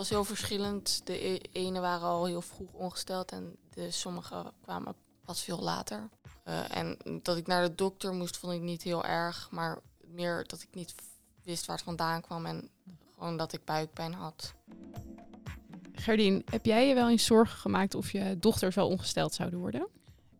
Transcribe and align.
was 0.00 0.08
heel 0.08 0.24
verschillend. 0.24 1.00
De 1.04 1.26
e- 1.26 1.40
ene 1.52 1.80
waren 1.80 2.08
al 2.08 2.24
heel 2.24 2.42
vroeg 2.42 2.72
ongesteld 2.72 3.32
en 3.32 3.56
de 3.70 3.90
sommige 3.90 4.52
kwamen 4.62 4.94
pas 5.24 5.42
veel 5.42 5.58
later. 5.58 6.08
Eh, 6.44 6.76
en 6.76 6.96
dat 7.22 7.36
ik 7.36 7.46
naar 7.46 7.68
de 7.68 7.74
dokter 7.74 8.12
moest, 8.12 8.36
vond 8.36 8.52
ik 8.52 8.60
niet 8.60 8.82
heel 8.82 9.04
erg. 9.04 9.48
Maar 9.50 9.78
meer 10.06 10.44
dat 10.46 10.62
ik 10.62 10.68
niet 10.72 10.94
wist 11.42 11.66
waar 11.66 11.76
het 11.76 11.84
vandaan 11.84 12.20
kwam 12.20 12.46
en 12.46 12.70
gewoon 13.14 13.36
dat 13.36 13.52
ik 13.52 13.64
buikpijn 13.64 14.12
had. 14.12 14.54
Gerdien, 15.92 16.42
heb 16.50 16.66
jij 16.66 16.88
je 16.88 16.94
wel 16.94 17.08
eens 17.08 17.24
zorgen 17.24 17.58
gemaakt 17.58 17.94
of 17.94 18.12
je 18.12 18.36
dochters 18.38 18.74
wel 18.74 18.88
ongesteld 18.88 19.34
zouden 19.34 19.58
worden? 19.58 19.88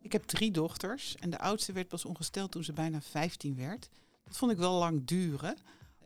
Ik 0.00 0.12
heb 0.12 0.24
drie 0.24 0.50
dochters 0.50 1.16
en 1.16 1.30
de 1.30 1.38
oudste 1.38 1.72
werd 1.72 1.88
pas 1.88 2.04
ongesteld 2.04 2.50
toen 2.50 2.64
ze 2.64 2.72
bijna 2.72 3.00
15 3.00 3.56
werd. 3.56 3.88
Dat 4.24 4.36
vond 4.36 4.52
ik 4.52 4.58
wel 4.58 4.79
lang 4.79 5.06
duren. 5.06 5.56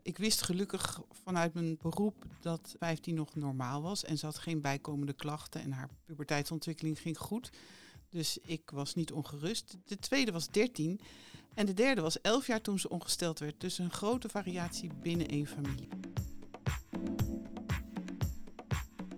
Ik 0.05 0.17
wist 0.17 0.41
gelukkig 0.41 1.01
vanuit 1.23 1.53
mijn 1.53 1.77
beroep 1.81 2.25
dat 2.39 2.75
15 2.79 3.15
nog 3.15 3.35
normaal 3.35 3.81
was 3.81 4.03
en 4.03 4.17
ze 4.17 4.25
had 4.25 4.37
geen 4.37 4.61
bijkomende 4.61 5.13
klachten 5.13 5.61
en 5.61 5.71
haar 5.71 5.89
puberteitsontwikkeling 6.05 6.99
ging 6.99 7.17
goed. 7.17 7.49
Dus 8.09 8.37
ik 8.37 8.69
was 8.69 8.95
niet 8.95 9.11
ongerust. 9.11 9.77
De 9.85 9.97
tweede 9.97 10.31
was 10.31 10.47
13 10.47 10.99
en 11.53 11.65
de 11.65 11.73
derde 11.73 12.01
was 12.01 12.21
11 12.21 12.47
jaar 12.47 12.61
toen 12.61 12.79
ze 12.79 12.89
ongesteld 12.89 13.39
werd. 13.39 13.59
Dus 13.61 13.77
een 13.77 13.91
grote 13.91 14.29
variatie 14.29 14.91
binnen 15.01 15.27
één 15.27 15.47
familie. 15.47 15.89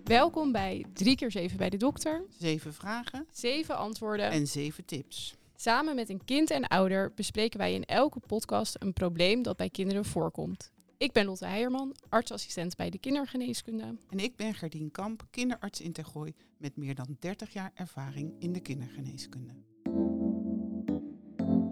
Welkom 0.04 0.52
bij 0.52 0.84
3 0.92 1.16
keer 1.16 1.30
7 1.30 1.56
bij 1.56 1.70
de 1.70 1.76
dokter. 1.76 2.24
Zeven 2.38 2.74
vragen 2.74 3.26
7 3.32 3.76
antwoorden. 3.76 4.30
en 4.30 4.46
zeven 4.46 4.84
tips. 4.84 5.34
Samen 5.56 5.94
met 5.94 6.08
een 6.08 6.24
kind 6.24 6.50
en 6.50 6.68
ouder 6.68 7.12
bespreken 7.14 7.58
wij 7.58 7.74
in 7.74 7.84
elke 7.84 8.20
podcast 8.26 8.76
een 8.78 8.92
probleem 8.92 9.42
dat 9.42 9.56
bij 9.56 9.70
kinderen 9.70 10.04
voorkomt. 10.04 10.70
Ik 10.98 11.12
ben 11.12 11.26
Lotte 11.26 11.46
Heijerman, 11.46 11.94
artsassistent 12.08 12.76
bij 12.76 12.90
de 12.90 12.98
kindergeneeskunde. 12.98 13.96
En 14.08 14.18
ik 14.18 14.36
ben 14.36 14.54
Gerdien 14.54 14.90
Kamp, 14.90 15.26
kinderarts 15.30 15.80
in 15.80 15.92
Tergooi 15.92 16.34
met 16.56 16.76
meer 16.76 16.94
dan 16.94 17.16
30 17.18 17.52
jaar 17.52 17.70
ervaring 17.74 18.34
in 18.38 18.52
de 18.52 18.60
kindergeneeskunde. 18.60 19.52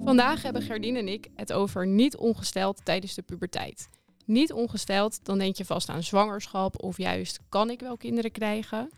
Vandaag 0.04 0.42
hebben 0.42 0.62
Gerdien 0.62 0.96
en 0.96 1.08
ik 1.08 1.28
het 1.34 1.52
over 1.52 1.86
niet 1.86 2.16
ongesteld 2.16 2.84
tijdens 2.84 3.14
de 3.14 3.22
puberteit. 3.22 3.88
Niet 4.24 4.52
ongesteld, 4.52 5.24
dan 5.24 5.38
denk 5.38 5.56
je 5.56 5.64
vast 5.64 5.88
aan 5.88 6.02
zwangerschap 6.02 6.82
of 6.82 6.98
juist 6.98 7.40
kan 7.48 7.70
ik 7.70 7.80
wel 7.80 7.96
kinderen 7.96 8.30
krijgen. 8.30 8.90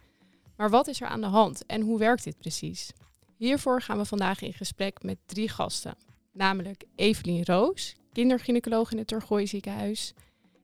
Maar 0.56 0.70
wat 0.70 0.86
is 0.86 1.00
er 1.00 1.08
aan 1.08 1.20
de 1.20 1.26
hand 1.26 1.66
en 1.66 1.80
hoe 1.80 1.98
werkt 1.98 2.24
dit 2.24 2.38
precies? 2.38 2.90
Hiervoor 3.36 3.82
gaan 3.82 3.98
we 3.98 4.04
vandaag 4.04 4.42
in 4.42 4.52
gesprek 4.52 5.02
met 5.02 5.18
drie 5.26 5.48
gasten. 5.48 5.96
Namelijk 6.32 6.84
Evelien 6.94 7.44
Roos, 7.44 7.94
kindergynaecoloog 8.12 8.92
in 8.92 8.98
het 8.98 9.06
Tergooi 9.06 9.46
ziekenhuis. 9.46 10.14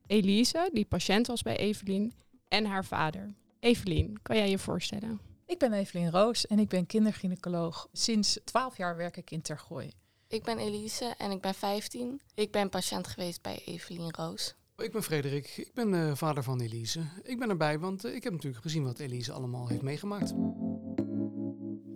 Elise, 0.07 0.71
die 0.73 0.85
patiënt 0.85 1.27
was 1.27 1.43
bij 1.43 1.57
Evelien. 1.57 2.13
En 2.49 2.65
haar 2.65 2.85
vader. 2.85 3.35
Evelien, 3.61 4.19
kan 4.23 4.37
jij 4.37 4.51
je 4.51 4.59
voorstellen? 4.59 5.21
Ik 5.47 5.59
ben 5.59 5.73
Evelien 5.73 6.11
Roos 6.11 6.47
en 6.47 6.59
ik 6.59 6.69
ben 6.69 6.87
kindergynaecoloog. 6.87 7.89
Sinds 7.93 8.39
12 8.45 8.77
jaar 8.77 8.97
werk 8.97 9.17
ik 9.17 9.31
in 9.31 9.43
Tergooi. 9.43 9.93
Ik 10.29 10.43
ben 10.43 10.59
Elise 10.59 11.15
en 11.19 11.31
ik 11.31 11.41
ben 11.41 11.55
15. 11.55 12.21
Ik 12.35 12.51
ben 12.51 12.69
patiënt 12.69 13.07
geweest 13.07 13.43
bij 13.43 13.63
Evelien 13.65 14.13
Roos. 14.15 14.55
Ik 14.77 14.93
ben 14.93 15.03
Frederik, 15.03 15.57
ik 15.57 15.75
ben 15.75 15.95
eh, 15.95 16.15
vader 16.15 16.43
van 16.43 16.61
Elise. 16.61 17.01
Ik 17.23 17.39
ben 17.39 17.49
erbij, 17.49 17.79
want 17.79 18.05
eh, 18.05 18.15
ik 18.15 18.23
heb 18.25 18.33
natuurlijk 18.33 18.63
gezien 18.63 18.85
wat 18.85 18.99
Elise 18.99 19.33
allemaal 19.33 19.69
heeft 19.69 19.83
meegemaakt. 19.83 20.35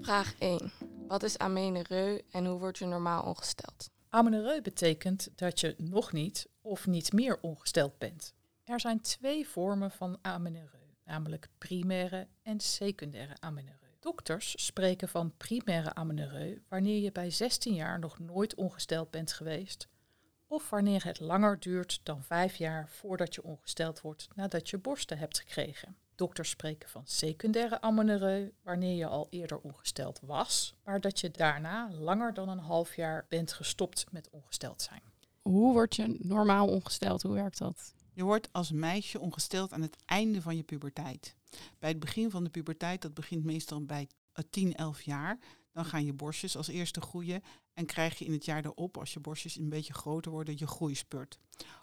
Vraag 0.00 0.34
1. 0.38 0.72
Wat 1.08 1.22
is 1.22 1.38
amenorrheu 1.38 2.20
en 2.30 2.46
hoe 2.46 2.58
word 2.58 2.78
je 2.78 2.86
normaal 2.86 3.22
ongesteld? 3.22 3.90
Amenorrheu 4.08 4.60
betekent 4.60 5.28
dat 5.34 5.60
je 5.60 5.74
nog 5.78 6.12
niet 6.12 6.48
of 6.68 6.86
niet 6.86 7.12
meer 7.12 7.40
ongesteld 7.40 7.98
bent. 7.98 8.34
Er 8.64 8.80
zijn 8.80 9.00
twee 9.00 9.48
vormen 9.48 9.90
van 9.90 10.18
amenorrheu, 10.22 10.94
namelijk 11.04 11.48
primaire 11.58 12.26
en 12.42 12.60
secundaire 12.60 13.36
amenorrheu. 13.40 13.76
Dokters 14.00 14.64
spreken 14.66 15.08
van 15.08 15.36
primaire 15.36 15.94
amenorrheu 15.94 16.62
wanneer 16.68 17.02
je 17.02 17.12
bij 17.12 17.30
16 17.30 17.74
jaar 17.74 17.98
nog 17.98 18.18
nooit 18.18 18.54
ongesteld 18.54 19.10
bent 19.10 19.32
geweest 19.32 19.88
of 20.46 20.70
wanneer 20.70 21.04
het 21.04 21.20
langer 21.20 21.60
duurt 21.60 22.00
dan 22.02 22.22
5 22.22 22.56
jaar 22.56 22.88
voordat 22.88 23.34
je 23.34 23.42
ongesteld 23.42 24.00
wordt 24.00 24.28
nadat 24.34 24.70
je 24.70 24.78
borsten 24.78 25.18
hebt 25.18 25.38
gekregen. 25.38 25.96
Dokters 26.14 26.50
spreken 26.50 26.88
van 26.88 27.06
secundaire 27.06 27.80
amenorrheu 27.80 28.52
wanneer 28.62 28.96
je 28.96 29.06
al 29.06 29.26
eerder 29.30 29.58
ongesteld 29.58 30.20
was, 30.22 30.74
maar 30.84 31.00
dat 31.00 31.20
je 31.20 31.30
daarna 31.30 31.90
langer 31.90 32.34
dan 32.34 32.48
een 32.48 32.58
half 32.58 32.96
jaar 32.96 33.26
bent 33.28 33.52
gestopt 33.52 34.06
met 34.10 34.30
ongesteld 34.30 34.82
zijn. 34.82 35.02
Hoe 35.48 35.72
word 35.72 35.96
je 35.96 36.16
normaal 36.18 36.68
ongesteld? 36.68 37.22
Hoe 37.22 37.34
werkt 37.34 37.58
dat? 37.58 37.94
Je 38.12 38.22
wordt 38.22 38.48
als 38.52 38.72
meisje 38.72 39.20
ongesteld 39.20 39.72
aan 39.72 39.82
het 39.82 39.96
einde 40.04 40.42
van 40.42 40.56
je 40.56 40.62
puberteit. 40.62 41.34
Bij 41.78 41.88
het 41.88 41.98
begin 41.98 42.30
van 42.30 42.44
de 42.44 42.50
puberteit, 42.50 43.02
dat 43.02 43.14
begint 43.14 43.44
meestal 43.44 43.84
bij 43.84 44.08
eh, 44.32 44.44
10, 44.50 44.74
11 44.74 45.02
jaar, 45.02 45.38
dan 45.72 45.84
gaan 45.84 46.04
je 46.04 46.12
borstjes 46.12 46.56
als 46.56 46.68
eerste 46.68 47.00
groeien 47.00 47.42
en 47.74 47.86
krijg 47.86 48.18
je 48.18 48.24
in 48.24 48.32
het 48.32 48.44
jaar 48.44 48.64
erop, 48.64 48.98
als 48.98 49.12
je 49.12 49.20
borstjes 49.20 49.56
een 49.56 49.68
beetje 49.68 49.92
groter 49.92 50.30
worden, 50.30 50.54
je 50.58 50.66
groeispurt. 50.66 51.38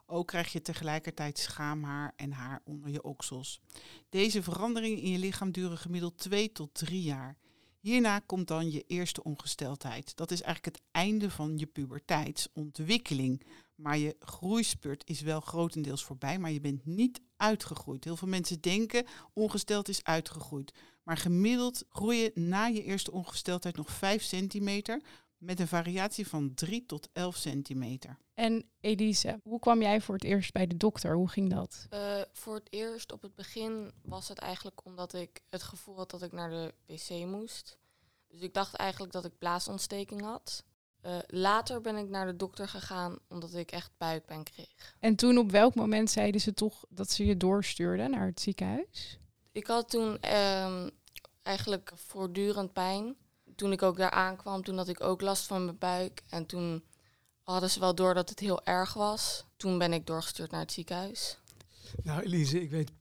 Ook 0.06 0.28
krijg 0.28 0.52
je 0.52 0.62
tegelijkertijd 0.62 1.38
schaamhaar 1.38 2.14
en 2.16 2.32
haar 2.32 2.62
onder 2.64 2.90
je 2.90 3.04
oksels. 3.04 3.62
Deze 4.10 4.44
veranderingen 4.44 5.02
in 5.02 5.12
je 5.12 5.20
lichaam 5.20 5.52
duren 5.52 5.78
gemiddeld 5.78 6.18
2 6.18 6.52
tot 6.52 6.74
3 6.74 7.02
jaar. 7.02 7.38
Hierna 7.86 8.20
komt 8.20 8.48
dan 8.48 8.72
je 8.72 8.84
eerste 8.88 9.24
ongesteldheid. 9.24 10.16
Dat 10.16 10.32
is 10.32 10.42
eigenlijk 10.42 10.76
het 10.76 10.86
einde 10.92 11.30
van 11.30 11.58
je 11.58 11.66
puberteitsontwikkeling. 11.66 13.46
Maar 13.76 13.98
je 13.98 14.16
groeispurt 14.20 15.10
is 15.10 15.22
wel 15.22 15.40
grotendeels 15.40 16.04
voorbij, 16.04 16.40
maar 16.40 16.52
je 16.52 16.60
bent 16.60 16.86
niet 16.86 17.22
uitgegroeid. 17.38 18.04
Heel 18.04 18.16
veel 18.18 18.28
mensen 18.28 18.62
denken 18.62 19.06
ongesteld 19.34 19.90
is 19.90 20.04
uitgegroeid. 20.04 20.74
Maar 21.04 21.18
gemiddeld 21.18 21.84
groei 21.90 22.18
je 22.18 22.32
na 22.34 22.66
je 22.66 22.84
eerste 22.84 23.12
ongesteldheid 23.12 23.76
nog 23.76 23.92
5 23.92 24.24
centimeter 24.24 25.02
met 25.46 25.60
een 25.60 25.68
variatie 25.68 26.28
van 26.28 26.54
3 26.54 26.86
tot 26.86 27.10
11 27.14 27.36
centimeter. 27.36 28.18
En 28.34 28.70
Elise, 28.80 29.40
hoe 29.44 29.60
kwam 29.60 29.82
jij 29.82 30.02
voor 30.02 30.16
het 30.16 30.24
eerst 30.24 30.54
bij 30.54 30.68
de 30.68 30.78
dokter? 30.78 31.16
Hoe 31.16 31.30
ging 31.30 31.50
dat? 31.50 31.86
Eh, 31.90 32.22
voor 32.32 32.56
het 32.56 32.68
eerst 32.70 33.12
op 33.12 33.22
het 33.22 33.36
begin 33.36 33.92
was 34.02 34.28
het 34.28 34.40
eigenlijk 34.40 34.86
omdat 34.86 35.14
ik 35.14 35.42
het 35.50 35.64
gevoel 35.64 35.96
had 35.96 36.12
dat 36.12 36.22
ik 36.22 36.32
naar 36.32 36.50
de 36.50 36.74
wc 36.86 37.26
moest. 37.26 37.78
Dus 38.28 38.42
ik 38.42 38.54
dacht 38.54 38.76
eigenlijk 38.76 39.14
dat 39.14 39.26
ik 39.26 39.38
blaasontsteking 39.38 40.22
had. 40.22 40.64
Eh, 41.02 41.18
later 41.28 41.82
ben 41.82 41.96
ik 41.96 42.10
naar 42.10 42.26
de 42.26 42.36
dokter 42.36 42.68
gegaan 42.68 43.18
omdat 43.28 43.54
ik 43.54 43.72
echt 43.72 43.92
buikpijn 43.98 44.44
kreeg. 44.44 44.96
En 45.00 45.16
toen 45.16 45.38
op 45.38 45.52
welk 45.52 45.76
moment 45.76 46.10
zeiden 46.10 46.42
ze 46.42 46.54
toch 46.54 46.86
dat 46.90 47.12
ze 47.12 47.26
je 47.26 47.38
doorstuurden 47.38 48.12
naar 48.12 48.26
het 48.26 48.40
ziekenhuis? 48.40 49.20
Ik 49.52 49.68
had 49.68 49.90
toen 49.90 50.20
ehm, 50.20 50.90
eigenlijk 51.42 51.92
voortdurend 51.96 52.74
pijn. 52.74 53.16
Toen 53.56 53.72
ik 53.72 53.82
ook 53.82 53.98
daar 53.98 54.12
aankwam, 54.12 54.64
toen 54.64 54.78
had 54.78 54.88
ik 54.88 55.02
ook 55.02 55.22
last 55.22 55.46
van 55.46 55.66
mijn 55.66 55.78
buik. 55.78 56.24
En 56.30 56.46
toen 56.46 56.84
hadden 57.44 57.70
ze 57.70 57.80
wel 57.80 57.96
door 57.96 58.14
dat 58.14 58.30
het 58.30 58.40
heel 58.40 58.64
erg 58.64 58.94
was. 58.94 59.46
Toen 59.58 59.78
ben 59.78 59.94
ik 59.94 60.08
doorgestuurd 60.08 60.52
naar 60.52 60.62
het 60.62 60.72
ziekenhuis. 60.72 61.40
Nou 62.04 62.22
Elise, 62.22 62.62
ik 62.62 62.70
weet 62.70 62.92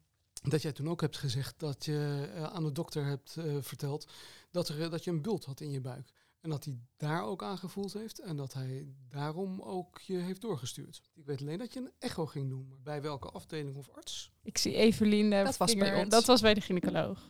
dat 0.42 0.62
jij 0.62 0.72
toen 0.72 0.88
ook 0.88 1.00
hebt 1.00 1.16
gezegd 1.16 1.54
dat 1.58 1.84
je 1.84 2.30
eh, 2.34 2.42
aan 2.42 2.64
de 2.64 2.72
dokter 2.72 3.04
hebt 3.04 3.36
eh, 3.36 3.44
verteld 3.60 4.06
dat, 4.50 4.68
er, 4.68 4.82
eh, 4.82 4.90
dat 4.90 5.04
je 5.04 5.10
een 5.10 5.22
bult 5.22 5.44
had 5.44 5.60
in 5.60 5.70
je 5.70 5.80
buik. 5.80 6.12
En 6.40 6.50
dat 6.50 6.64
hij 6.64 6.78
daar 6.96 7.22
ook 7.22 7.42
aan 7.42 7.58
gevoeld 7.58 7.92
heeft 7.92 8.18
en 8.18 8.36
dat 8.36 8.52
hij 8.52 8.86
daarom 9.08 9.60
ook 9.60 10.00
je 10.00 10.16
heeft 10.16 10.40
doorgestuurd. 10.40 11.02
Ik 11.14 11.24
weet 11.24 11.40
alleen 11.40 11.58
dat 11.58 11.72
je 11.72 11.80
een 11.80 11.92
echo 11.98 12.26
ging 12.26 12.48
doen, 12.48 12.66
maar 12.68 12.80
bij 12.82 13.02
welke 13.02 13.28
afdeling 13.28 13.76
of 13.76 13.88
arts? 13.88 14.32
Ik 14.42 14.58
zie 14.58 14.74
Evelien. 14.74 15.30
Dat 15.30 15.56
was 15.56 15.74
bij 15.74 16.00
ons. 16.00 16.08
Dat 16.08 16.24
was 16.24 16.40
bij 16.40 16.54
de 16.54 16.60
gynaecoloog. 16.60 17.28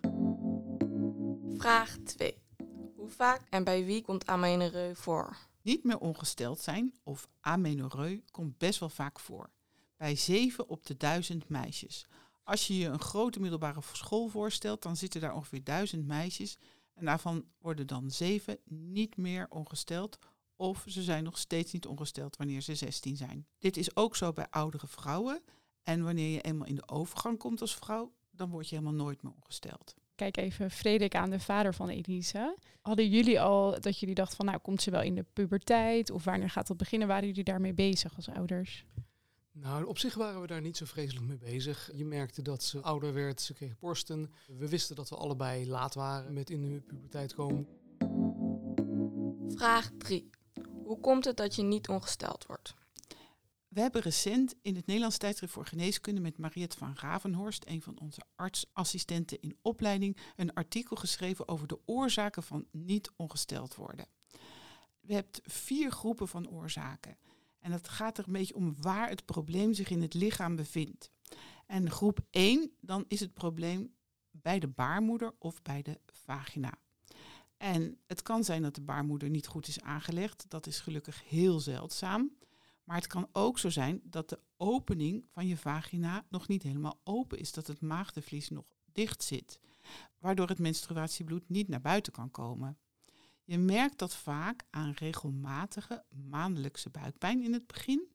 Vraag 1.57 1.97
2. 2.05 2.44
Hoe 3.05 3.13
vaak 3.13 3.43
en 3.51 3.65
bij 3.65 3.85
wie 3.85 4.03
komt 4.03 4.27
amenorrheu 4.27 4.95
voor? 4.95 5.37
Niet 5.63 5.85
meer 5.85 5.99
ongesteld 5.99 6.61
zijn 6.61 6.95
of 7.03 7.29
amenorrheu 7.41 8.23
komt 8.31 8.59
best 8.59 8.81
wel 8.81 8.89
vaak 8.89 9.21
voor. 9.21 9.51
Bij 9.97 10.17
7 10.17 10.69
op 10.69 10.87
de 10.87 10.97
1000 10.97 11.49
meisjes. 11.49 12.07
Als 12.45 12.67
je 12.67 12.79
je 12.79 12.87
een 12.87 13.01
grote 13.01 13.41
middelbare 13.41 13.81
school 13.93 14.29
voorstelt, 14.29 14.83
dan 14.83 14.97
zitten 14.97 15.21
daar 15.21 15.35
ongeveer 15.35 15.65
1000 15.65 16.07
meisjes. 16.07 16.59
En 16.95 17.05
daarvan 17.05 17.45
worden 17.59 17.87
dan 17.87 18.11
7 18.11 18.59
niet 18.65 19.17
meer 19.17 19.47
ongesteld 19.51 20.19
of 20.57 20.85
ze 20.87 21.03
zijn 21.03 21.25
nog 21.25 21.39
steeds 21.39 21.73
niet 21.73 21.87
ongesteld 21.87 22.37
wanneer 22.37 22.61
ze 22.61 22.75
16 22.75 23.17
zijn. 23.17 23.47
Dit 23.59 23.77
is 23.77 23.97
ook 23.97 24.17
zo 24.17 24.33
bij 24.33 24.47
oudere 24.51 24.87
vrouwen. 24.87 25.43
En 25.83 26.03
wanneer 26.03 26.31
je 26.31 26.41
eenmaal 26.41 26.67
in 26.67 26.75
de 26.75 26.89
overgang 26.89 27.39
komt 27.39 27.61
als 27.61 27.75
vrouw, 27.75 28.13
dan 28.31 28.51
word 28.51 28.69
je 28.69 28.77
helemaal 28.77 29.05
nooit 29.05 29.23
meer 29.23 29.33
ongesteld. 29.33 29.95
Kijk 30.15 30.37
even 30.37 30.71
Frederik 30.71 31.15
aan, 31.15 31.31
de 31.31 31.41
vader 31.41 31.75
van 31.75 31.89
Elise. 31.89 32.57
Hadden 32.81 33.09
jullie 33.09 33.41
al 33.41 33.81
dat 33.81 33.99
jullie 33.99 34.15
dachten 34.15 34.37
van, 34.37 34.47
nou, 34.47 34.59
komt 34.59 34.83
ze 34.83 34.91
wel 34.91 35.03
in 35.03 35.15
de 35.15 35.25
puberteit? 35.33 36.11
Of 36.11 36.25
wanneer 36.25 36.51
gaat 36.51 36.67
dat 36.67 36.77
beginnen? 36.77 37.09
Waren 37.09 37.27
jullie 37.27 37.45
daarmee 37.45 37.75
bezig 37.75 38.17
als 38.17 38.29
ouders? 38.29 38.85
Nou, 39.53 39.85
op 39.85 39.99
zich 39.99 40.15
waren 40.15 40.41
we 40.41 40.47
daar 40.47 40.61
niet 40.61 40.77
zo 40.77 40.85
vreselijk 40.85 41.27
mee 41.27 41.39
bezig. 41.39 41.91
Je 41.95 42.05
merkte 42.05 42.43
dat 42.43 42.63
ze 42.63 42.81
ouder 42.81 43.13
werd, 43.13 43.41
ze 43.41 43.55
kreeg 43.55 43.79
borsten. 43.79 44.33
We 44.47 44.69
wisten 44.69 44.97
dat 44.97 45.09
we 45.09 45.17
allebei 45.17 45.69
laat 45.69 45.95
waren 45.95 46.33
met 46.33 46.51
in 46.51 46.63
de 46.63 46.81
puberteit 46.81 47.35
komen. 47.35 47.67
Vraag 49.49 49.91
3. 49.99 50.31
Hoe 50.85 51.01
komt 51.01 51.25
het 51.25 51.37
dat 51.37 51.55
je 51.55 51.63
niet 51.63 51.89
ongesteld 51.89 52.47
wordt? 52.47 52.75
We 53.75 53.81
hebben 53.81 54.03
recent 54.03 54.55
in 54.63 54.77
het 54.77 54.87
Nederlands 54.87 55.19
tijdschrift 55.19 55.53
voor 55.53 55.67
geneeskunde 55.67 56.21
met 56.21 56.39
Mariette 56.39 56.77
van 56.77 56.97
Ravenhorst, 56.97 57.65
een 57.67 57.83
van 57.83 57.99
onze 57.99 58.23
artsassistenten 58.35 59.41
in 59.41 59.57
opleiding, 59.63 60.17
een 60.37 60.53
artikel 60.53 60.97
geschreven 60.97 61.49
over 61.49 61.67
de 61.67 61.79
oorzaken 61.85 62.43
van 62.43 62.67
niet 62.71 63.11
ongesteld 63.17 63.75
worden. 63.75 64.07
We 65.01 65.15
hebben 65.15 65.33
vier 65.43 65.91
groepen 65.91 66.29
van 66.29 66.49
oorzaken. 66.49 67.17
En 67.59 67.73
het 67.73 67.89
gaat 67.89 68.19
er 68.19 68.27
een 68.27 68.33
beetje 68.33 68.55
om 68.55 68.75
waar 68.81 69.09
het 69.09 69.25
probleem 69.25 69.73
zich 69.73 69.91
in 69.91 70.03
het 70.03 70.15
lichaam 70.15 70.57
bevindt. 70.57 71.11
En 71.67 71.91
groep 71.91 72.21
1, 72.31 72.71
dan 72.81 73.05
is 73.09 73.21
het 73.21 73.35
probleem 73.35 73.95
bij 74.31 74.59
de 74.59 74.69
baarmoeder 74.69 75.35
of 75.39 75.63
bij 75.63 75.83
de 75.83 76.01
vagina. 76.07 76.73
En 77.57 77.99
het 78.07 78.23
kan 78.23 78.45
zijn 78.45 78.63
dat 78.63 78.75
de 78.75 78.81
baarmoeder 78.81 79.31
niet 79.31 79.47
goed 79.47 79.69
is 79.69 79.81
aangelegd. 79.81 80.45
Dat 80.49 80.67
is 80.67 80.81
gelukkig 80.81 81.29
heel 81.29 81.61
zeldzaam. 81.61 82.43
Maar 82.85 82.97
het 82.97 83.07
kan 83.07 83.29
ook 83.33 83.59
zo 83.59 83.69
zijn 83.69 84.01
dat 84.03 84.29
de 84.29 84.41
opening 84.57 85.25
van 85.31 85.47
je 85.47 85.57
vagina 85.57 86.25
nog 86.29 86.49
niet 86.49 86.63
helemaal 86.63 87.01
open 87.05 87.39
is. 87.39 87.53
Dat 87.53 87.67
het 87.67 87.81
maagdenvlies 87.81 88.49
nog 88.49 88.65
dicht 88.93 89.23
zit. 89.23 89.61
Waardoor 90.19 90.49
het 90.49 90.59
menstruatiebloed 90.59 91.49
niet 91.49 91.69
naar 91.69 91.81
buiten 91.81 92.13
kan 92.13 92.31
komen. 92.31 92.79
Je 93.45 93.59
merkt 93.59 93.99
dat 93.99 94.15
vaak 94.15 94.65
aan 94.71 94.91
regelmatige 94.91 96.05
maandelijkse 96.09 96.91
buikpijn 96.91 97.43
in 97.43 97.53
het 97.53 97.67
begin. 97.67 98.09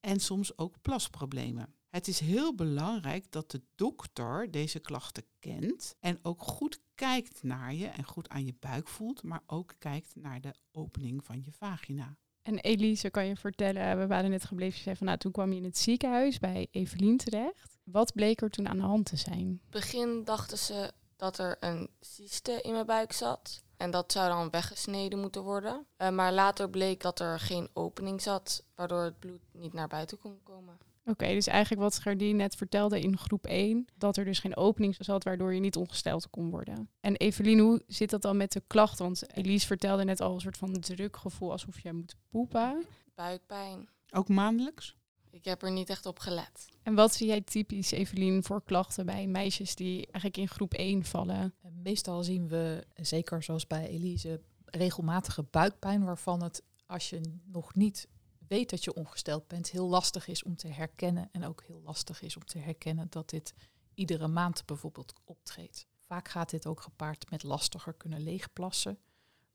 En 0.00 0.20
soms 0.20 0.58
ook 0.58 0.82
plasproblemen. 0.82 1.74
Het 1.88 2.08
is 2.08 2.20
heel 2.20 2.54
belangrijk 2.54 3.30
dat 3.30 3.50
de 3.50 3.62
dokter 3.74 4.50
deze 4.50 4.78
klachten 4.78 5.24
kent 5.38 5.96
en 6.00 6.18
ook 6.22 6.42
goed 6.42 6.80
kijkt 6.94 7.42
naar 7.42 7.74
je 7.74 7.86
en 7.86 8.04
goed 8.04 8.28
aan 8.28 8.44
je 8.44 8.54
buik 8.60 8.88
voelt, 8.88 9.22
maar 9.22 9.42
ook 9.46 9.74
kijkt 9.78 10.14
naar 10.14 10.40
de 10.40 10.54
opening 10.72 11.24
van 11.24 11.42
je 11.42 11.52
vagina. 11.52 12.16
En 12.44 12.58
Elise, 12.58 13.10
kan 13.10 13.26
je 13.26 13.36
vertellen, 13.36 13.98
we 13.98 14.06
waren 14.06 14.30
net 14.30 14.44
gebleven, 14.44 14.76
je 14.76 14.82
zei 14.82 14.96
van 14.96 15.06
nou, 15.06 15.18
toen 15.18 15.32
kwam 15.32 15.50
je 15.50 15.56
in 15.56 15.64
het 15.64 15.78
ziekenhuis 15.78 16.38
bij 16.38 16.68
Evelien 16.70 17.16
terecht. 17.16 17.78
Wat 17.84 18.12
bleek 18.12 18.40
er 18.40 18.50
toen 18.50 18.68
aan 18.68 18.76
de 18.76 18.82
hand 18.82 19.06
te 19.06 19.16
zijn? 19.16 19.60
begin 19.70 20.24
dachten 20.24 20.58
ze 20.58 20.92
dat 21.16 21.38
er 21.38 21.56
een 21.60 21.88
cyste 22.00 22.60
in 22.62 22.72
mijn 22.72 22.86
buik 22.86 23.12
zat. 23.12 23.62
En 23.76 23.90
dat 23.90 24.12
zou 24.12 24.28
dan 24.28 24.50
weggesneden 24.50 25.18
moeten 25.18 25.42
worden. 25.42 25.86
Eh, 25.96 26.08
maar 26.08 26.32
later 26.32 26.70
bleek 26.70 27.00
dat 27.00 27.20
er 27.20 27.40
geen 27.40 27.68
opening 27.72 28.22
zat, 28.22 28.64
waardoor 28.74 29.02
het 29.02 29.18
bloed 29.18 29.40
niet 29.52 29.72
naar 29.72 29.88
buiten 29.88 30.18
kon 30.18 30.40
komen. 30.42 30.78
Oké, 31.04 31.26
dus 31.26 31.46
eigenlijk 31.46 31.82
wat 31.82 31.98
Gerdien 31.98 32.36
net 32.36 32.56
vertelde 32.56 33.00
in 33.00 33.18
groep 33.18 33.46
1, 33.46 33.86
dat 33.96 34.16
er 34.16 34.24
dus 34.24 34.38
geen 34.38 34.56
opening 34.56 34.96
zat 34.98 35.24
waardoor 35.24 35.54
je 35.54 35.60
niet 35.60 35.76
ongesteld 35.76 36.30
kon 36.30 36.50
worden. 36.50 36.90
En 37.00 37.16
Evelien, 37.16 37.58
hoe 37.58 37.82
zit 37.86 38.10
dat 38.10 38.22
dan 38.22 38.36
met 38.36 38.52
de 38.52 38.62
klacht? 38.66 38.98
Want 38.98 39.36
Elise 39.36 39.66
vertelde 39.66 40.04
net 40.04 40.20
al 40.20 40.34
een 40.34 40.40
soort 40.40 40.56
van 40.56 40.72
drukgevoel 40.72 41.50
alsof 41.50 41.80
je 41.80 41.92
moet 41.92 42.16
poepen. 42.28 42.86
Buikpijn. 43.14 43.88
Ook 44.10 44.28
maandelijks? 44.28 44.96
Ik 45.30 45.44
heb 45.44 45.62
er 45.62 45.72
niet 45.72 45.88
echt 45.88 46.06
op 46.06 46.18
gelet. 46.18 46.66
En 46.82 46.94
wat 46.94 47.14
zie 47.14 47.26
jij 47.26 47.40
typisch, 47.40 47.90
Evelien, 47.90 48.42
voor 48.42 48.62
klachten 48.64 49.06
bij 49.06 49.26
meisjes 49.26 49.74
die 49.74 50.02
eigenlijk 50.02 50.36
in 50.36 50.48
groep 50.48 50.74
1 50.74 51.04
vallen? 51.04 51.54
En 51.62 51.80
Meestal 51.82 52.22
zien 52.22 52.48
we, 52.48 52.86
zeker 52.94 53.42
zoals 53.42 53.66
bij 53.66 53.88
Elise, 53.88 54.40
regelmatige 54.64 55.42
buikpijn 55.42 56.04
waarvan 56.04 56.42
het, 56.42 56.62
als 56.86 57.10
je 57.10 57.20
nog 57.44 57.74
niet 57.74 58.08
weet 58.48 58.70
dat 58.70 58.84
je 58.84 58.94
ongesteld 58.94 59.48
bent, 59.48 59.70
heel 59.70 59.88
lastig 59.88 60.28
is 60.28 60.42
om 60.42 60.56
te 60.56 60.68
herkennen. 60.68 61.28
En 61.32 61.44
ook 61.44 61.62
heel 61.62 61.80
lastig 61.84 62.22
is 62.22 62.36
om 62.36 62.44
te 62.44 62.58
herkennen 62.58 63.06
dat 63.10 63.30
dit 63.30 63.54
iedere 63.94 64.28
maand 64.28 64.66
bijvoorbeeld 64.66 65.12
optreedt. 65.24 65.86
Vaak 65.98 66.28
gaat 66.28 66.50
dit 66.50 66.66
ook 66.66 66.80
gepaard 66.80 67.30
met 67.30 67.42
lastiger 67.42 67.94
kunnen 67.94 68.20
leegplassen. 68.20 68.98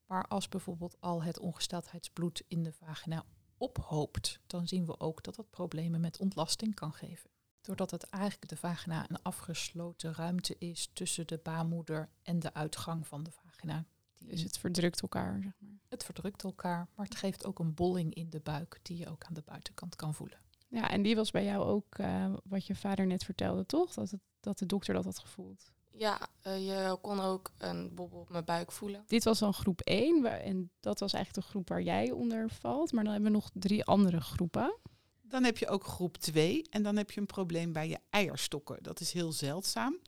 Maar 0.06 0.28
als 0.28 0.50
bijvoorbeeld 0.50 0.98
al 1.00 1.24
het 1.24 1.40
ongesteldheidsbloed 1.40 2.44
in 2.48 2.64
de 2.64 2.74
vagina 2.74 3.26
ophoopt, 3.58 4.40
dan 4.48 4.68
zien 4.68 4.86
we 4.86 5.00
ook 5.00 5.24
dat 5.24 5.36
dat 5.36 5.50
problemen 5.50 6.02
met 6.02 6.20
ontlasting 6.20 6.76
kan 6.76 6.94
geven. 6.94 7.30
Doordat 7.62 7.92
het 7.92 8.04
eigenlijk 8.04 8.50
de 8.50 8.58
vagina 8.58 9.10
een 9.10 9.22
afgesloten 9.22 10.14
ruimte 10.14 10.56
is 10.58 10.90
tussen 10.94 11.28
de 11.28 11.38
baarmoeder 11.38 12.10
en 12.22 12.40
de 12.40 12.54
uitgang 12.54 13.08
van 13.08 13.24
de 13.24 13.32
vagina. 13.32 13.86
Die 14.20 14.30
Dus 14.30 14.42
het 14.42 14.58
verdrukt 14.58 15.02
elkaar, 15.02 15.40
zeg 15.44 15.54
maar. 15.60 15.80
het 15.88 16.04
verdrukt 16.04 16.44
elkaar, 16.44 16.88
maar 16.96 17.06
het 17.06 17.16
geeft 17.16 17.46
ook 17.46 17.60
een 17.60 17.74
bolling 17.74 18.14
in 18.14 18.30
de 18.30 18.40
buik 18.40 18.80
die 18.82 18.98
je 18.98 19.10
ook 19.10 19.24
aan 19.24 19.34
de 19.34 19.44
buitenkant 19.46 19.96
kan 19.96 20.14
voelen. 20.14 20.38
Ja, 20.68 20.90
en 20.90 21.02
die 21.02 21.16
was 21.16 21.32
bij 21.32 21.44
jou 21.44 21.64
ook 21.66 21.96
eh, 21.98 22.34
wat 22.44 22.66
je 22.66 22.76
vader 22.76 23.06
net 23.08 23.24
vertelde, 23.24 23.66
toch? 23.66 23.94
Dat, 23.94 24.12
het, 24.12 24.20
dat 24.40 24.58
de 24.60 24.66
dokter 24.66 24.94
dat 24.94 25.04
had 25.06 25.20
gevoeld. 25.20 25.72
Ja, 25.92 26.20
eh, 26.42 26.66
je 26.66 26.98
kon 27.02 27.20
ook 27.20 27.52
een 27.58 27.96
bobbel 27.96 28.20
op 28.20 28.30
mijn 28.30 28.46
buik 28.46 28.72
voelen. 28.72 29.04
Dit 29.08 29.24
was 29.24 29.40
dan 29.40 29.54
groep 29.54 29.82
1 29.82 30.22
waar- 30.22 30.40
en 30.40 30.72
dat 30.80 31.00
was 31.00 31.14
eigenlijk 31.14 31.46
de 31.46 31.52
groep 31.52 31.70
waar 31.70 31.82
jij 31.82 32.12
onder 32.12 32.50
valt. 32.50 32.92
Maar 32.92 33.04
dan 33.04 33.14
hebben 33.14 33.32
we 33.32 33.38
nog 33.38 33.50
drie 33.54 33.84
andere 33.86 34.22
groepen. 34.22 34.78
Dan 35.22 35.44
heb 35.44 35.58
je 35.58 35.68
ook 35.68 35.84
groep 35.84 36.18
2 36.18 36.62
en 36.70 36.84
dan 36.84 36.96
heb 36.98 37.12
je 37.12 37.20
een 37.20 37.26
probleem 37.26 37.74
bij 37.74 37.90
je 37.90 38.00
eierstokken. 38.10 38.84
Dat 38.84 39.00
is 39.00 39.12
heel 39.12 39.32
zeldzaam, 39.32 40.00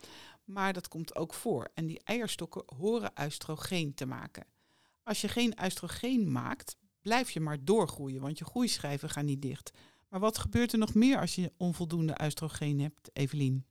maar 0.44 0.74
dat 0.74 0.88
komt 0.88 1.16
ook 1.16 1.34
voor. 1.34 1.72
En 1.74 1.86
die 1.86 2.02
eierstokken 2.04 2.64
horen 2.78 3.12
oestrogeen 3.24 3.94
te 3.94 4.06
maken. 4.06 4.46
Als 5.04 5.22
je 5.22 5.28
geen 5.28 5.58
oestrogeen 5.64 6.32
maakt, 6.32 6.76
blijf 7.02 7.32
je 7.32 7.40
maar 7.40 7.66
doorgroeien, 7.66 8.22
want 8.22 8.38
je 8.38 8.46
groeischijven 8.46 9.10
gaan 9.10 9.26
niet 9.26 9.42
dicht. 9.42 9.72
Maar 10.10 10.20
wat 10.20 10.38
gebeurt 10.38 10.72
er 10.72 10.80
nog 10.80 10.94
meer 10.94 11.20
als 11.20 11.36
je 11.36 11.54
onvoldoende 11.58 12.18
oestrogeen 12.24 12.80
hebt, 12.80 13.10
Evelien? 13.14 13.66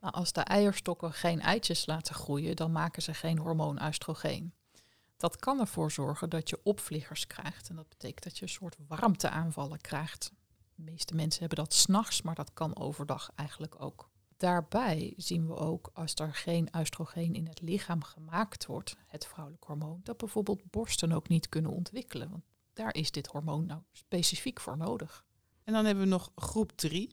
Nou, 0.00 0.14
als 0.14 0.32
de 0.32 0.40
eierstokken 0.40 1.12
geen 1.12 1.40
eitjes 1.40 1.86
laten 1.86 2.14
groeien, 2.14 2.56
dan 2.56 2.72
maken 2.72 3.02
ze 3.02 3.14
geen 3.14 3.38
hormoon 3.38 3.84
oestrogeen. 3.84 4.54
Dat 5.16 5.36
kan 5.36 5.60
ervoor 5.60 5.92
zorgen 5.92 6.30
dat 6.30 6.48
je 6.48 6.60
opvliegers 6.62 7.26
krijgt. 7.26 7.68
En 7.68 7.76
dat 7.76 7.88
betekent 7.88 8.24
dat 8.24 8.38
je 8.38 8.42
een 8.42 8.48
soort 8.48 8.76
warmteaanvallen 8.88 9.80
krijgt. 9.80 10.32
De 10.74 10.82
meeste 10.82 11.14
mensen 11.14 11.40
hebben 11.40 11.58
dat 11.58 11.74
s'nachts, 11.74 12.22
maar 12.22 12.34
dat 12.34 12.52
kan 12.52 12.76
overdag 12.76 13.30
eigenlijk 13.34 13.82
ook. 13.82 14.10
Daarbij 14.36 15.14
zien 15.16 15.46
we 15.46 15.54
ook 15.54 15.90
als 15.92 16.14
er 16.14 16.34
geen 16.34 16.68
oestrogeen 16.76 17.34
in 17.34 17.46
het 17.46 17.60
lichaam 17.60 18.02
gemaakt 18.02 18.66
wordt, 18.66 18.96
het 19.06 19.26
vrouwelijk 19.26 19.64
hormoon, 19.64 20.00
dat 20.02 20.16
bijvoorbeeld 20.16 20.70
borsten 20.70 21.12
ook 21.12 21.28
niet 21.28 21.48
kunnen 21.48 21.70
ontwikkelen. 21.70 22.30
Want 22.30 22.44
daar 22.72 22.94
is 22.94 23.10
dit 23.10 23.26
hormoon 23.26 23.66
nou 23.66 23.80
specifiek 23.92 24.60
voor 24.60 24.76
nodig. 24.76 25.24
En 25.64 25.72
dan 25.72 25.84
hebben 25.84 26.04
we 26.04 26.10
nog 26.10 26.32
groep 26.34 26.72
3. 26.72 27.10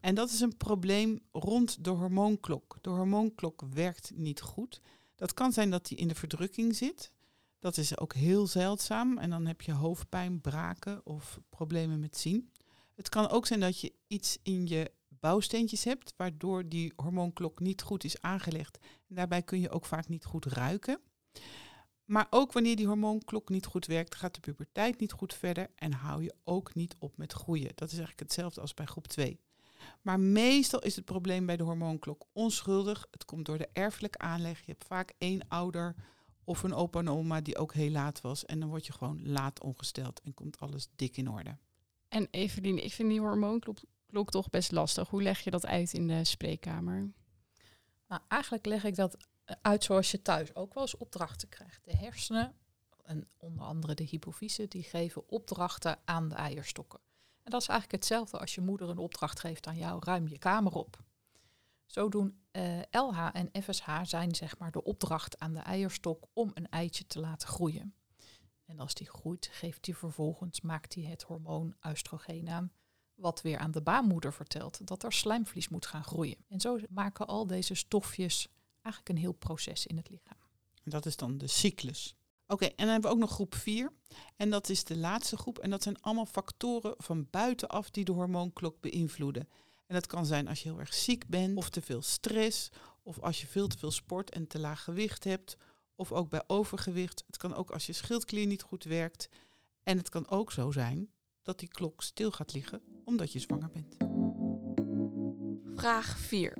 En 0.00 0.14
dat 0.14 0.30
is 0.30 0.40
een 0.40 0.56
probleem 0.56 1.20
rond 1.32 1.84
de 1.84 1.90
hormoonklok. 1.90 2.78
De 2.80 2.90
hormoonklok 2.90 3.62
werkt 3.72 4.10
niet 4.14 4.40
goed. 4.40 4.80
Dat 5.14 5.34
kan 5.34 5.52
zijn 5.52 5.70
dat 5.70 5.86
die 5.86 5.96
in 5.98 6.08
de 6.08 6.14
verdrukking 6.14 6.76
zit. 6.76 7.12
Dat 7.58 7.76
is 7.76 7.98
ook 7.98 8.14
heel 8.14 8.46
zeldzaam. 8.46 9.18
En 9.18 9.30
dan 9.30 9.46
heb 9.46 9.60
je 9.60 9.72
hoofdpijn, 9.72 10.40
braken 10.40 11.06
of 11.06 11.40
problemen 11.48 12.00
met 12.00 12.16
zien. 12.16 12.50
Het 12.94 13.08
kan 13.08 13.28
ook 13.28 13.46
zijn 13.46 13.60
dat 13.60 13.80
je 13.80 13.92
iets 14.06 14.38
in 14.42 14.66
je 14.66 14.90
bouwsteentjes 15.20 15.84
hebt, 15.84 16.14
waardoor 16.16 16.68
die 16.68 16.92
hormoonklok 16.96 17.60
niet 17.60 17.82
goed 17.82 18.04
is 18.04 18.20
aangelegd. 18.20 18.78
Daarbij 19.06 19.42
kun 19.42 19.60
je 19.60 19.70
ook 19.70 19.86
vaak 19.86 20.08
niet 20.08 20.24
goed 20.24 20.44
ruiken. 20.44 21.00
Maar 22.04 22.26
ook 22.30 22.52
wanneer 22.52 22.76
die 22.76 22.86
hormoonklok 22.86 23.48
niet 23.48 23.66
goed 23.66 23.86
werkt, 23.86 24.14
gaat 24.14 24.34
de 24.34 24.40
puberteit 24.40 25.00
niet 25.00 25.12
goed 25.12 25.34
verder 25.34 25.70
en 25.74 25.92
hou 25.92 26.22
je 26.22 26.34
ook 26.44 26.74
niet 26.74 26.96
op 26.98 27.16
met 27.16 27.32
groeien. 27.32 27.72
Dat 27.74 27.88
is 27.88 27.98
eigenlijk 27.98 28.20
hetzelfde 28.20 28.60
als 28.60 28.74
bij 28.74 28.86
groep 28.86 29.06
2. 29.06 29.40
Maar 30.02 30.20
meestal 30.20 30.80
is 30.80 30.96
het 30.96 31.04
probleem 31.04 31.46
bij 31.46 31.56
de 31.56 31.62
hormoonklok 31.62 32.24
onschuldig. 32.32 33.06
Het 33.10 33.24
komt 33.24 33.46
door 33.46 33.58
de 33.58 33.68
erfelijke 33.72 34.18
aanleg. 34.18 34.58
Je 34.58 34.70
hebt 34.72 34.84
vaak 34.84 35.12
één 35.18 35.48
ouder 35.48 35.94
of 36.44 36.62
een 36.62 36.74
opa 36.74 36.98
en 36.98 37.08
oma 37.08 37.40
die 37.40 37.58
ook 37.58 37.74
heel 37.74 37.90
laat 37.90 38.20
was. 38.20 38.44
En 38.44 38.60
dan 38.60 38.68
word 38.68 38.86
je 38.86 38.92
gewoon 38.92 39.20
laat 39.22 39.62
ongesteld 39.62 40.20
en 40.20 40.34
komt 40.34 40.58
alles 40.58 40.88
dik 40.96 41.16
in 41.16 41.30
orde. 41.30 41.56
En 42.08 42.28
Evelien, 42.30 42.84
ik 42.84 42.92
vind 42.92 43.08
die 43.08 43.20
hormoonklok 43.20 43.78
klok 44.06 44.30
toch 44.30 44.50
best 44.50 44.72
lastig. 44.72 45.08
Hoe 45.08 45.22
leg 45.22 45.40
je 45.40 45.50
dat 45.50 45.66
uit 45.66 45.92
in 45.92 46.06
de 46.06 46.24
spreekkamer? 46.24 47.12
Nou, 48.08 48.22
eigenlijk 48.28 48.66
leg 48.66 48.84
ik 48.84 48.94
dat 48.94 49.16
eh, 49.44 49.56
uit 49.62 49.84
zoals 49.84 50.10
je 50.10 50.22
thuis 50.22 50.54
ook 50.54 50.74
wel 50.74 50.82
eens 50.82 50.96
opdrachten 50.96 51.48
krijgt. 51.48 51.84
De 51.84 51.96
hersenen, 51.96 52.54
en 53.02 53.28
onder 53.36 53.64
andere 53.64 53.94
de 53.94 54.04
hypofyse, 54.04 54.68
die 54.68 54.82
geven 54.82 55.28
opdrachten 55.28 55.98
aan 56.04 56.28
de 56.28 56.34
eierstokken. 56.34 57.00
En 57.42 57.50
dat 57.50 57.60
is 57.60 57.68
eigenlijk 57.68 58.02
hetzelfde 58.02 58.38
als 58.38 58.54
je 58.54 58.60
moeder 58.60 58.88
een 58.88 58.98
opdracht 58.98 59.40
geeft 59.40 59.66
aan 59.66 59.76
jou, 59.76 60.02
ruim 60.04 60.28
je 60.28 60.38
kamer 60.38 60.72
op. 60.72 61.04
Zo 61.86 62.08
doen 62.08 62.40
eh, 62.50 62.80
LH 62.90 63.28
en 63.32 63.62
FSH 63.62 64.00
zijn 64.02 64.34
zeg 64.34 64.58
maar 64.58 64.70
de 64.70 64.84
opdracht 64.84 65.38
aan 65.38 65.52
de 65.52 65.60
eierstok 65.60 66.26
om 66.32 66.50
een 66.54 66.68
eitje 66.68 67.06
te 67.06 67.20
laten 67.20 67.48
groeien. 67.48 67.94
En 68.64 68.78
als 68.78 68.94
die 68.94 69.08
groeit, 69.08 69.48
geeft 69.52 69.84
die 69.84 69.96
vervolgens, 69.96 70.60
maakt 70.60 70.94
hij 70.94 71.04
het 71.04 71.22
hormoon 71.22 71.74
oestrogeen 71.86 72.48
aan, 72.48 72.72
wat 73.16 73.42
weer 73.42 73.58
aan 73.58 73.70
de 73.70 73.82
baarmoeder 73.82 74.32
vertelt 74.32 74.86
dat 74.86 75.02
er 75.02 75.12
slijmvlies 75.12 75.68
moet 75.68 75.86
gaan 75.86 76.04
groeien. 76.04 76.36
En 76.48 76.60
zo 76.60 76.78
maken 76.88 77.26
al 77.26 77.46
deze 77.46 77.74
stofjes 77.74 78.48
eigenlijk 78.82 79.08
een 79.08 79.22
heel 79.22 79.32
proces 79.32 79.86
in 79.86 79.96
het 79.96 80.10
lichaam. 80.10 80.38
En 80.82 80.90
dat 80.90 81.06
is 81.06 81.16
dan 81.16 81.38
de 81.38 81.46
cyclus. 81.46 82.16
Oké, 82.46 82.64
en 82.64 82.74
dan 82.76 82.88
hebben 82.88 83.10
we 83.10 83.16
ook 83.16 83.22
nog 83.22 83.30
groep 83.30 83.54
4. 83.54 83.92
En 84.36 84.50
dat 84.50 84.68
is 84.68 84.84
de 84.84 84.96
laatste 84.96 85.36
groep. 85.36 85.58
En 85.58 85.70
dat 85.70 85.82
zijn 85.82 86.00
allemaal 86.00 86.26
factoren 86.26 86.94
van 86.96 87.26
buitenaf 87.30 87.90
die 87.90 88.04
de 88.04 88.12
hormoonklok 88.12 88.80
beïnvloeden. 88.80 89.48
En 89.86 89.94
dat 89.94 90.06
kan 90.06 90.26
zijn 90.26 90.48
als 90.48 90.62
je 90.62 90.68
heel 90.68 90.80
erg 90.80 90.94
ziek 90.94 91.26
bent, 91.26 91.56
of 91.56 91.70
te 91.70 91.82
veel 91.82 92.02
stress, 92.02 92.68
of 93.02 93.18
als 93.20 93.40
je 93.40 93.46
veel 93.46 93.66
te 93.66 93.78
veel 93.78 93.90
sport 93.90 94.30
en 94.30 94.46
te 94.46 94.58
laag 94.58 94.84
gewicht 94.84 95.24
hebt, 95.24 95.56
of 95.94 96.12
ook 96.12 96.28
bij 96.28 96.42
overgewicht. 96.46 97.24
Het 97.26 97.36
kan 97.36 97.54
ook 97.54 97.70
als 97.70 97.86
je 97.86 97.92
schildklier 97.92 98.46
niet 98.46 98.62
goed 98.62 98.84
werkt. 98.84 99.28
En 99.82 99.96
het 99.96 100.08
kan 100.08 100.28
ook 100.28 100.52
zo 100.52 100.70
zijn 100.70 101.10
dat 101.42 101.58
die 101.58 101.68
klok 101.68 102.02
stil 102.02 102.30
gaat 102.30 102.52
liggen 102.52 102.95
omdat 103.06 103.32
je 103.32 103.38
zwanger 103.38 103.70
bent. 103.72 103.96
Vraag 105.78 106.18
4. 106.18 106.56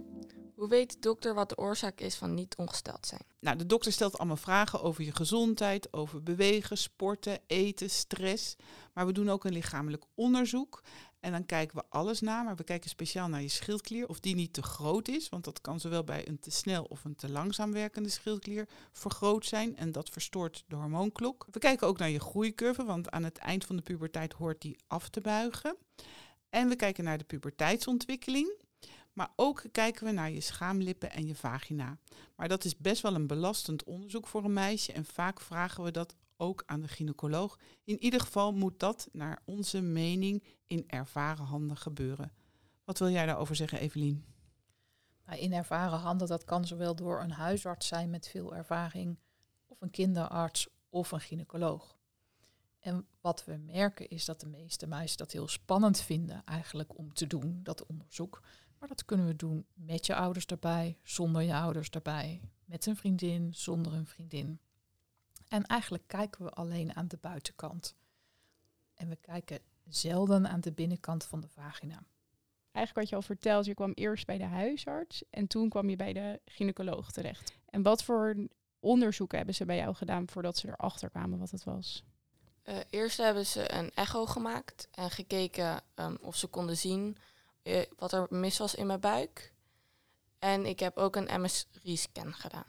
Hoe 0.54 0.68
weet 0.68 0.92
de 0.92 0.98
dokter 0.98 1.34
wat 1.34 1.48
de 1.48 1.58
oorzaak 1.58 2.00
is 2.00 2.14
van 2.14 2.34
niet 2.34 2.56
ongesteld 2.56 3.06
zijn? 3.06 3.22
Nou, 3.40 3.56
de 3.56 3.66
dokter 3.66 3.92
stelt 3.92 4.18
allemaal 4.18 4.36
vragen 4.36 4.82
over 4.82 5.04
je 5.04 5.12
gezondheid, 5.12 5.92
over 5.92 6.22
bewegen, 6.22 6.78
sporten, 6.78 7.38
eten, 7.46 7.90
stress. 7.90 8.56
Maar 8.92 9.06
we 9.06 9.12
doen 9.12 9.30
ook 9.30 9.44
een 9.44 9.52
lichamelijk 9.52 10.04
onderzoek. 10.14 10.82
En 11.20 11.32
dan 11.32 11.46
kijken 11.46 11.76
we 11.76 11.84
alles 11.88 12.20
na, 12.20 12.42
maar 12.42 12.56
we 12.56 12.64
kijken 12.64 12.90
speciaal 12.90 13.28
naar 13.28 13.42
je 13.42 13.48
schildklier. 13.48 14.08
Of 14.08 14.20
die 14.20 14.34
niet 14.34 14.52
te 14.52 14.62
groot 14.62 15.08
is, 15.08 15.28
want 15.28 15.44
dat 15.44 15.60
kan 15.60 15.80
zowel 15.80 16.04
bij 16.04 16.28
een 16.28 16.40
te 16.40 16.50
snel 16.50 16.84
of 16.84 17.04
een 17.04 17.16
te 17.16 17.28
langzaam 17.28 17.72
werkende 17.72 18.08
schildklier 18.08 18.68
vergroot 18.92 19.46
zijn. 19.46 19.76
En 19.76 19.92
dat 19.92 20.08
verstoort 20.08 20.64
de 20.66 20.76
hormoonklok. 20.76 21.46
We 21.50 21.58
kijken 21.58 21.86
ook 21.86 21.98
naar 21.98 22.10
je 22.10 22.20
groeicurve, 22.20 22.84
want 22.84 23.10
aan 23.10 23.24
het 23.24 23.38
eind 23.38 23.64
van 23.64 23.76
de 23.76 23.82
puberteit 23.82 24.32
hoort 24.32 24.60
die 24.60 24.76
af 24.86 25.08
te 25.08 25.20
buigen. 25.20 25.76
En 26.56 26.68
we 26.68 26.76
kijken 26.76 27.04
naar 27.04 27.18
de 27.18 27.24
puberteitsontwikkeling. 27.24 28.54
Maar 29.12 29.30
ook 29.36 29.64
kijken 29.72 30.04
we 30.04 30.12
naar 30.12 30.30
je 30.30 30.40
schaamlippen 30.40 31.10
en 31.10 31.26
je 31.26 31.34
vagina. 31.34 31.98
Maar 32.36 32.48
dat 32.48 32.64
is 32.64 32.76
best 32.76 33.02
wel 33.02 33.14
een 33.14 33.26
belastend 33.26 33.84
onderzoek 33.84 34.26
voor 34.26 34.44
een 34.44 34.52
meisje 34.52 34.92
en 34.92 35.04
vaak 35.04 35.40
vragen 35.40 35.84
we 35.84 35.90
dat 35.90 36.16
ook 36.36 36.62
aan 36.66 36.80
de 36.80 36.88
gynaecoloog. 36.88 37.58
In 37.84 38.02
ieder 38.02 38.20
geval 38.20 38.52
moet 38.52 38.80
dat 38.80 39.08
naar 39.12 39.42
onze 39.44 39.80
mening 39.80 40.44
in 40.66 40.84
ervaren 40.86 41.44
handen 41.44 41.76
gebeuren. 41.76 42.32
Wat 42.84 42.98
wil 42.98 43.10
jij 43.10 43.26
daarover 43.26 43.56
zeggen, 43.56 43.80
Evelien? 43.80 44.24
Nou, 45.26 45.38
in 45.38 45.52
ervaren 45.52 45.98
handen, 45.98 46.28
dat 46.28 46.44
kan 46.44 46.66
zowel 46.66 46.94
door 46.94 47.20
een 47.20 47.30
huisarts 47.30 47.86
zijn 47.86 48.10
met 48.10 48.28
veel 48.28 48.54
ervaring, 48.54 49.18
of 49.66 49.80
een 49.80 49.90
kinderarts 49.90 50.68
of 50.88 51.12
een 51.12 51.20
gynaecoloog. 51.20 51.95
En 52.86 53.06
wat 53.20 53.44
we 53.44 53.56
merken 53.56 54.08
is 54.08 54.24
dat 54.24 54.40
de 54.40 54.46
meeste 54.46 54.86
meisjes 54.86 55.16
dat 55.16 55.32
heel 55.32 55.48
spannend 55.48 56.00
vinden 56.00 56.44
eigenlijk 56.44 56.98
om 56.98 57.12
te 57.12 57.26
doen, 57.26 57.60
dat 57.62 57.86
onderzoek. 57.86 58.42
Maar 58.78 58.88
dat 58.88 59.04
kunnen 59.04 59.26
we 59.26 59.36
doen 59.36 59.66
met 59.74 60.06
je 60.06 60.14
ouders 60.14 60.46
erbij, 60.46 60.98
zonder 61.02 61.42
je 61.42 61.54
ouders 61.54 61.90
erbij, 61.90 62.40
met 62.64 62.86
een 62.86 62.96
vriendin, 62.96 63.54
zonder 63.54 63.92
een 63.92 64.06
vriendin. 64.06 64.60
En 65.48 65.64
eigenlijk 65.64 66.04
kijken 66.06 66.44
we 66.44 66.50
alleen 66.50 66.96
aan 66.96 67.08
de 67.08 67.18
buitenkant. 67.20 67.96
En 68.94 69.08
we 69.08 69.16
kijken 69.16 69.58
zelden 69.84 70.48
aan 70.48 70.60
de 70.60 70.72
binnenkant 70.72 71.24
van 71.24 71.40
de 71.40 71.48
vagina. 71.48 72.02
Eigenlijk 72.72 72.94
wat 72.94 73.08
je 73.08 73.16
al 73.16 73.34
verteld, 73.36 73.64
je 73.64 73.74
kwam 73.74 73.92
eerst 73.92 74.26
bij 74.26 74.38
de 74.38 74.44
huisarts 74.44 75.24
en 75.30 75.46
toen 75.46 75.68
kwam 75.68 75.88
je 75.88 75.96
bij 75.96 76.12
de 76.12 76.40
gynaecoloog 76.44 77.12
terecht. 77.12 77.58
En 77.64 77.82
wat 77.82 78.04
voor 78.04 78.48
onderzoeken 78.80 79.36
hebben 79.36 79.54
ze 79.54 79.64
bij 79.64 79.76
jou 79.76 79.94
gedaan 79.94 80.28
voordat 80.28 80.56
ze 80.56 80.68
erachter 80.68 81.10
kwamen 81.10 81.38
wat 81.38 81.50
het 81.50 81.64
was? 81.64 82.04
Uh, 82.68 82.76
eerst 82.90 83.16
hebben 83.16 83.46
ze 83.46 83.72
een 83.72 83.90
echo 83.94 84.26
gemaakt 84.26 84.88
en 84.90 85.10
gekeken 85.10 85.80
um, 85.94 86.18
of 86.20 86.36
ze 86.36 86.46
konden 86.46 86.76
zien 86.76 87.16
uh, 87.62 87.80
wat 87.96 88.12
er 88.12 88.26
mis 88.30 88.58
was 88.58 88.74
in 88.74 88.86
mijn 88.86 89.00
buik. 89.00 89.52
En 90.38 90.66
ik 90.66 90.80
heb 90.80 90.96
ook 90.96 91.16
een 91.16 91.40
MSRI-scan 91.40 92.32
gedaan. 92.32 92.66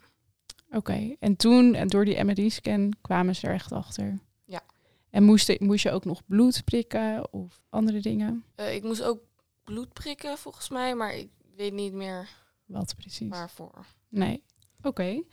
Oké, 0.66 0.76
okay. 0.76 1.16
en 1.18 1.36
toen, 1.36 1.74
en 1.74 1.88
door 1.88 2.04
die 2.04 2.24
MRI-scan, 2.24 2.94
kwamen 3.00 3.36
ze 3.36 3.46
er 3.46 3.54
echt 3.54 3.72
achter? 3.72 4.18
Ja. 4.44 4.62
En 5.10 5.22
moest, 5.22 5.60
moest 5.60 5.82
je 5.82 5.90
ook 5.90 6.04
nog 6.04 6.22
bloed 6.26 6.64
prikken 6.64 7.32
of 7.32 7.60
andere 7.68 8.00
dingen? 8.00 8.44
Uh, 8.56 8.74
ik 8.74 8.82
moest 8.82 9.02
ook 9.02 9.20
bloed 9.64 9.92
prikken 9.92 10.38
volgens 10.38 10.68
mij, 10.68 10.94
maar 10.94 11.14
ik 11.14 11.28
weet 11.56 11.72
niet 11.72 11.92
meer 11.92 12.28
wat 12.66 12.94
precies. 12.96 13.28
Waarvoor. 13.28 13.86
Nee. 14.08 14.42
Oké. 14.78 14.88
Okay. 14.88 15.24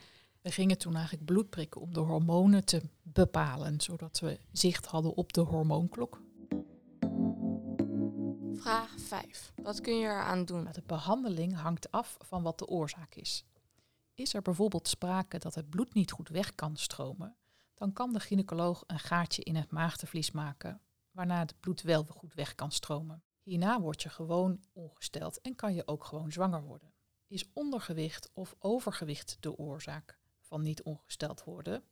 We 0.45 0.51
gingen 0.51 0.77
toen 0.77 0.95
eigenlijk 0.95 1.25
bloed 1.25 1.49
prikken 1.49 1.81
om 1.81 1.93
de 1.93 1.99
hormonen 1.99 2.65
te 2.65 2.81
bepalen, 3.03 3.81
zodat 3.81 4.19
we 4.19 4.39
zicht 4.51 4.85
hadden 4.85 5.15
op 5.15 5.33
de 5.33 5.41
hormoonklok. 5.41 6.21
Vraag 8.53 8.93
5. 8.97 9.53
Wat 9.55 9.81
kun 9.81 9.97
je 9.97 10.05
eraan 10.05 10.45
doen? 10.45 10.67
De 10.71 10.83
behandeling 10.85 11.55
hangt 11.55 11.91
af 11.91 12.17
van 12.19 12.43
wat 12.43 12.59
de 12.59 12.67
oorzaak 12.67 13.15
is. 13.15 13.45
Is 14.13 14.33
er 14.33 14.41
bijvoorbeeld 14.41 14.87
sprake 14.87 15.37
dat 15.37 15.55
het 15.55 15.69
bloed 15.69 15.93
niet 15.93 16.11
goed 16.11 16.29
weg 16.29 16.55
kan 16.55 16.75
stromen, 16.75 17.35
dan 17.73 17.93
kan 17.93 18.13
de 18.13 18.19
gynaecoloog 18.19 18.83
een 18.87 18.99
gaatje 18.99 19.43
in 19.43 19.55
het 19.55 19.71
maagdevlies 19.71 20.31
maken, 20.31 20.81
waarna 21.11 21.39
het 21.39 21.59
bloed 21.59 21.81
wel 21.81 22.03
goed 22.03 22.33
weg 22.33 22.55
kan 22.55 22.71
stromen. 22.71 23.23
Hierna 23.41 23.81
word 23.81 24.01
je 24.01 24.09
gewoon 24.09 24.59
ongesteld 24.73 25.41
en 25.41 25.55
kan 25.55 25.73
je 25.73 25.87
ook 25.87 26.03
gewoon 26.03 26.31
zwanger 26.31 26.63
worden. 26.63 26.93
Is 27.27 27.49
ondergewicht 27.53 28.29
of 28.33 28.55
overgewicht 28.59 29.37
de 29.39 29.57
oorzaak 29.57 30.23
van 30.55 30.63
niet 30.63 30.83
ongesteld 30.83 31.43
worden, 31.43 31.83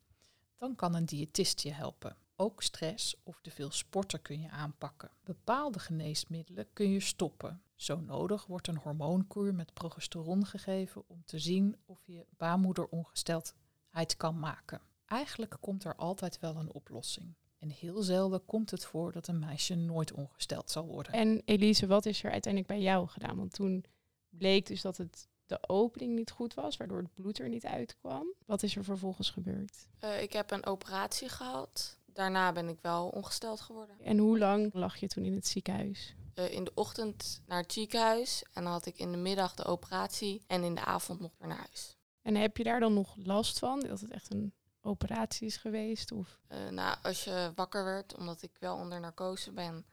dan 0.58 0.76
kan 0.76 0.96
een 0.96 1.06
diëtist 1.06 1.62
je 1.62 1.72
helpen. 1.72 2.18
Ook 2.36 2.62
stress 2.62 3.16
of 3.24 3.40
te 3.42 3.52
veel 3.52 3.72
sporten 3.72 4.22
kun 4.22 4.40
je 4.40 4.50
aanpakken. 4.50 5.12
Bepaalde 5.24 5.80
geneesmiddelen 5.80 6.68
kun 6.74 6.90
je 6.90 7.00
stoppen. 7.00 7.62
Zo 7.76 8.00
nodig 8.00 8.46
wordt 8.46 8.68
een 8.68 8.78
hormoonkuur 8.78 9.56
met 9.56 9.74
progesteron 9.74 10.46
gegeven 10.46 11.04
om 11.08 11.22
te 11.26 11.40
zien 11.40 11.76
of 11.86 12.00
je 12.06 12.26
baarmoederongesteldheid 12.38 14.18
kan 14.18 14.40
maken. 14.40 14.82
Eigenlijk 15.06 15.58
komt 15.60 15.84
er 15.84 15.96
altijd 15.96 16.40
wel 16.40 16.56
een 16.56 16.74
oplossing. 16.74 17.36
En 17.60 17.70
heel 17.70 18.02
zelden 18.02 18.46
komt 18.46 18.72
het 18.72 18.86
voor 18.86 19.12
dat 19.12 19.28
een 19.28 19.40
meisje 19.40 19.76
nooit 19.76 20.12
ongesteld 20.12 20.70
zal 20.70 20.86
worden. 20.86 21.14
En 21.14 21.42
Elise, 21.46 21.88
wat 21.88 22.06
is 22.06 22.24
er 22.24 22.32
uiteindelijk 22.32 22.74
bij 22.74 22.82
jou 22.82 23.08
gedaan? 23.08 23.38
Want 23.38 23.54
toen 23.54 23.86
bleek 24.30 24.66
dus 24.66 24.82
dat 24.82 24.98
het 24.98 25.28
de 25.46 25.60
opening 25.70 26.16
niet 26.16 26.32
goed 26.32 26.54
was, 26.54 26.78
waardoor 26.78 26.98
het 26.98 27.14
bloed 27.14 27.40
er 27.40 27.50
niet 27.50 27.66
uitkwam. 27.66 28.34
Wat 28.46 28.64
is 28.64 28.76
er 28.76 28.84
vervolgens 28.84 29.30
gebeurd? 29.30 29.88
Uh, 30.04 30.22
ik 30.22 30.34
heb 30.34 30.52
een 30.52 30.66
operatie 30.66 31.30
gehad 31.30 31.98
daarna 32.14 32.52
ben 32.52 32.70
ik 32.70 32.80
wel 32.82 33.08
ongesteld 33.08 33.62
geworden. 33.62 33.96
En 34.00 34.18
hoe 34.18 34.38
lang 34.38 34.74
lag 34.74 34.96
je 34.96 35.08
toen 35.08 35.26
in 35.26 35.34
het 35.34 35.48
ziekenhuis? 35.48 36.16
Uh, 36.36 36.52
in 36.52 36.64
de 36.64 36.72
ochtend 36.74 37.42
naar 37.46 37.62
het 37.62 37.74
ziekenhuis 37.74 38.44
en 38.54 38.64
dan 38.64 38.72
had 38.72 38.86
ik 38.86 38.98
in 38.98 39.12
de 39.12 39.18
middag 39.18 39.56
de 39.56 39.66
operatie 39.66 40.44
en 40.48 40.64
in 40.64 40.76
de 40.76 40.86
avond 40.86 41.20
nog 41.20 41.32
weer 41.38 41.48
naar 41.48 41.58
huis. 41.58 41.98
En 42.22 42.36
heb 42.36 42.58
je 42.58 42.64
daar 42.64 42.80
dan 42.80 42.94
nog 42.94 43.16
last 43.16 43.60
van, 43.60 43.80
dat 43.80 44.00
het 44.00 44.12
echt 44.12 44.34
een 44.34 44.54
operatie 44.82 45.48
is 45.48 45.58
geweest? 45.58 46.12
Of? 46.12 46.40
Uh, 46.52 46.70
nou, 46.70 46.98
als 47.02 47.24
je 47.24 47.52
wakker 47.56 47.86
werd, 47.86 48.18
omdat 48.18 48.42
ik 48.42 48.52
wel 48.60 48.78
onder 48.78 49.00
narcose 49.00 49.52
ben, 49.52 49.86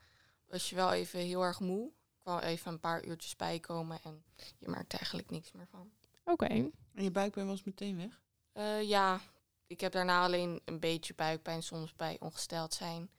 was 0.47 0.69
je 0.69 0.75
wel 0.75 0.91
even 0.93 1.19
heel 1.19 1.41
erg 1.41 1.59
moe. 1.59 1.91
Ik 2.21 2.27
kwam 2.27 2.39
even 2.39 2.71
een 2.71 2.79
paar 2.79 3.05
uurtjes 3.05 3.35
bijkomen 3.35 3.99
en 4.03 4.23
je 4.57 4.69
merkt 4.69 4.93
eigenlijk 4.93 5.29
niks 5.29 5.51
meer 5.51 5.67
van. 5.67 5.91
Oké. 6.23 6.45
En 6.45 6.73
je 6.93 7.11
buikpijn 7.11 7.47
was 7.47 7.63
meteen 7.63 7.97
weg? 7.97 8.21
Uh, 8.53 8.89
ja, 8.89 9.19
ik 9.67 9.79
heb 9.79 9.91
daarna 9.91 10.23
alleen 10.23 10.61
een 10.65 10.79
beetje 10.79 11.13
buikpijn, 11.13 11.63
soms 11.63 11.95
bij 11.95 12.17
ongesteld 12.19 12.73
zijn. 12.73 13.09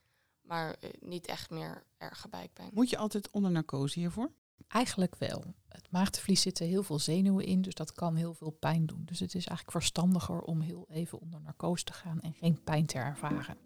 Maar 0.40 0.76
uh, 0.80 0.90
niet 1.00 1.26
echt 1.26 1.50
meer 1.50 1.85
erge 1.97 2.28
buikpijn. 2.28 2.71
Moet 2.73 2.90
je 2.90 2.97
altijd 2.97 3.30
onder 3.30 3.50
narcose 3.50 3.99
hiervoor? 3.99 4.30
Eigenlijk 4.68 5.16
wel. 5.16 5.44
Het 5.68 5.90
maagdevlies 5.90 6.40
zitten 6.40 6.66
heel 6.66 6.82
veel 6.82 6.99
zenuwen 6.99 7.44
in, 7.44 7.62
dus 7.62 7.75
dat 7.75 7.92
kan 7.92 8.16
heel 8.16 8.35
veel 8.35 8.50
pijn 8.50 8.87
doen. 8.87 9.02
Dus 9.04 9.21
het 9.21 9.35
is 9.35 9.47
eigenlijk 9.47 9.71
verstandiger 9.71 10.40
om 10.40 10.61
heel 10.61 10.87
even 10.88 11.21
onder 11.21 11.40
narcose 11.40 11.85
te 11.85 11.92
gaan 11.92 12.21
en 12.21 12.35
geen 12.35 12.62
pijn 12.64 12.87
te 12.87 12.99
ervaren. 12.99 13.56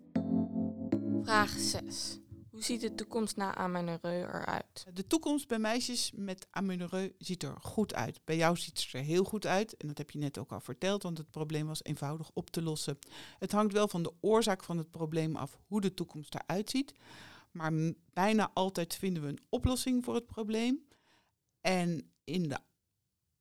Vraag 1.22 1.50
6. 1.50 2.18
Hoe 2.56 2.64
ziet 2.64 2.80
de 2.80 2.94
toekomst 2.94 3.36
na 3.36 3.54
amenorrheu 3.54 4.22
eruit? 4.22 4.86
De 4.92 5.06
toekomst 5.06 5.48
bij 5.48 5.58
meisjes 5.58 6.12
met 6.14 6.46
amenorrheu 6.50 7.12
ziet 7.18 7.42
er 7.42 7.56
goed 7.60 7.94
uit. 7.94 8.20
Bij 8.24 8.36
jou 8.36 8.56
ziet 8.56 8.80
het 8.80 8.92
er 8.92 9.00
heel 9.00 9.24
goed 9.24 9.46
uit. 9.46 9.76
En 9.76 9.88
dat 9.88 9.98
heb 9.98 10.10
je 10.10 10.18
net 10.18 10.38
ook 10.38 10.52
al 10.52 10.60
verteld, 10.60 11.02
want 11.02 11.18
het 11.18 11.30
probleem 11.30 11.66
was 11.66 11.84
eenvoudig 11.84 12.30
op 12.34 12.50
te 12.50 12.62
lossen. 12.62 12.98
Het 13.38 13.52
hangt 13.52 13.72
wel 13.72 13.88
van 13.88 14.02
de 14.02 14.12
oorzaak 14.20 14.64
van 14.64 14.78
het 14.78 14.90
probleem 14.90 15.36
af 15.36 15.58
hoe 15.66 15.80
de 15.80 15.94
toekomst 15.94 16.34
eruit 16.34 16.70
ziet. 16.70 16.92
Maar 17.50 17.72
bijna 18.12 18.50
altijd 18.54 18.94
vinden 18.94 19.22
we 19.22 19.28
een 19.28 19.44
oplossing 19.48 20.04
voor 20.04 20.14
het 20.14 20.26
probleem. 20.26 20.86
En 21.60 22.12
in 22.24 22.48
de 22.48 22.58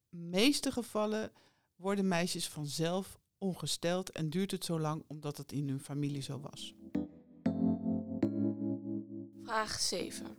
meeste 0.10 0.72
gevallen 0.72 1.32
worden 1.76 2.08
meisjes 2.08 2.48
vanzelf 2.48 3.20
ongesteld 3.38 4.12
en 4.12 4.30
duurt 4.30 4.52
het 4.52 4.66
zo 4.66 4.80
lang 4.80 5.04
omdat 5.08 5.38
het 5.38 5.52
in 5.52 5.70
hun 5.70 5.80
familie 5.80 6.22
zo 6.22 6.40
was. 6.40 6.74
Vraag 9.46 9.80
7. 9.80 10.38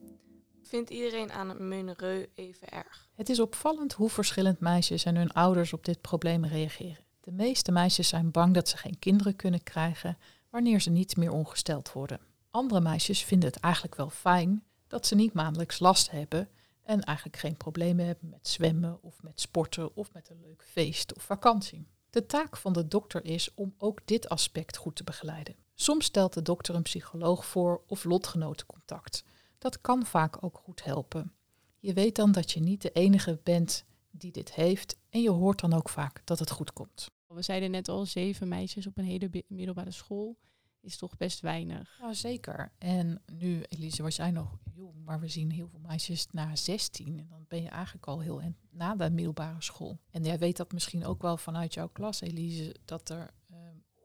Vindt 0.63 0.91
iedereen 0.91 1.33
aan 1.33 1.49
het 1.49 1.59
menoreu 1.59 2.27
even 2.35 2.69
erg? 2.69 3.09
Het 3.15 3.29
is 3.29 3.41
opvallend 3.41 3.93
hoe 3.93 4.11
verschillend 4.11 4.61
meisjes 4.61 5.05
en 5.05 5.17
hun 5.17 5.33
ouders 5.33 5.73
op 5.73 5.85
dit 5.85 6.01
probleem 6.01 6.45
reageren. 6.45 7.05
De 7.21 7.33
meeste 7.33 7.73
meisjes 7.73 8.09
zijn 8.09 8.31
bang 8.31 8.55
dat 8.55 8.69
ze 8.69 8.77
geen 8.77 8.99
kinderen 8.99 9.37
kunnen 9.37 9.63
krijgen 9.63 10.19
wanneer 10.51 10.81
ze 10.81 10.91
niet 10.91 11.17
meer 11.17 11.33
ongesteld 11.33 11.93
worden. 11.93 12.21
Andere 12.51 12.81
meisjes 12.81 13.25
vinden 13.25 13.49
het 13.49 13.61
eigenlijk 13.61 13.95
wel 13.95 14.11
fijn 14.11 14.65
dat 14.87 15.07
ze 15.07 15.15
niet 15.15 15.33
maandelijks 15.33 15.79
last 15.79 16.11
hebben 16.11 16.49
en 16.83 17.01
eigenlijk 17.01 17.37
geen 17.37 17.57
problemen 17.57 18.07
hebben 18.07 18.29
met 18.29 18.49
zwemmen 18.49 19.03
of 19.03 19.23
met 19.23 19.41
sporten 19.41 19.97
of 19.97 20.13
met 20.13 20.31
een 20.31 20.41
leuk 20.41 20.65
feest 20.65 21.15
of 21.15 21.23
vakantie. 21.23 21.89
De 22.11 22.27
taak 22.27 22.57
van 22.57 22.73
de 22.73 22.89
dokter 22.89 23.25
is 23.25 23.55
om 23.55 23.75
ook 23.79 24.01
dit 24.05 24.29
aspect 24.29 24.77
goed 24.77 24.97
te 24.97 25.05
begeleiden. 25.05 25.57
Soms 25.79 26.05
stelt 26.05 26.33
de 26.33 26.43
dokter 26.43 26.75
een 26.75 26.83
psycholoog 26.83 27.47
voor 27.47 27.83
of 27.87 28.05
lotgenotencontact. 28.05 29.25
Dat 29.59 29.81
kan 29.81 30.07
vaak 30.07 30.45
ook 30.45 30.59
goed 30.59 30.85
helpen. 30.85 31.33
Je 31.79 31.93
weet 31.93 32.17
dan 32.17 32.33
dat 32.33 32.53
je 32.53 32.61
niet 32.61 32.83
de 32.83 32.93
enige 32.93 33.41
bent 33.43 33.85
die 34.11 34.33
dit 34.33 34.55
heeft 34.55 34.99
en 35.11 35.23
je 35.23 35.31
hoort 35.31 35.61
dan 35.61 35.73
ook 35.73 35.89
vaak 35.89 36.21
dat 36.25 36.39
het 36.39 36.51
goed 36.51 36.73
komt. 36.73 37.11
We 37.27 37.43
zeiden 37.43 37.71
net 37.71 37.89
al 37.89 38.07
zeven 38.07 38.49
meisjes 38.49 38.87
op 38.87 38.99
een 38.99 39.05
hele 39.05 39.45
middelbare 39.49 39.91
school. 39.91 40.39
is 40.81 40.97
toch 40.97 41.17
best 41.17 41.41
weinig. 41.41 41.99
Ja, 42.01 42.13
zeker. 42.13 42.73
En 42.79 43.23
nu, 43.33 43.63
Elise, 43.69 44.03
was 44.03 44.17
jij 44.17 44.31
nog 44.31 44.59
jong, 44.75 45.05
maar 45.05 45.21
we 45.21 45.29
zien 45.29 45.51
heel 45.51 45.69
veel 45.69 45.81
meisjes 45.81 46.27
na 46.31 46.57
16. 46.57 47.19
En 47.19 47.27
dan 47.29 47.45
ben 47.49 47.63
je 47.63 47.69
eigenlijk 47.69 48.07
al 48.07 48.21
heel 48.21 48.43
na 48.71 48.95
de 48.95 49.11
middelbare 49.11 49.63
school. 49.63 49.99
En 50.11 50.25
jij 50.25 50.39
weet 50.39 50.57
dat 50.57 50.73
misschien 50.73 51.05
ook 51.05 51.23
wel 51.23 51.37
vanuit 51.37 51.75
jouw 51.75 51.89
klas, 51.89 52.21
Elise, 52.21 52.75
dat 52.85 53.09
er 53.09 53.31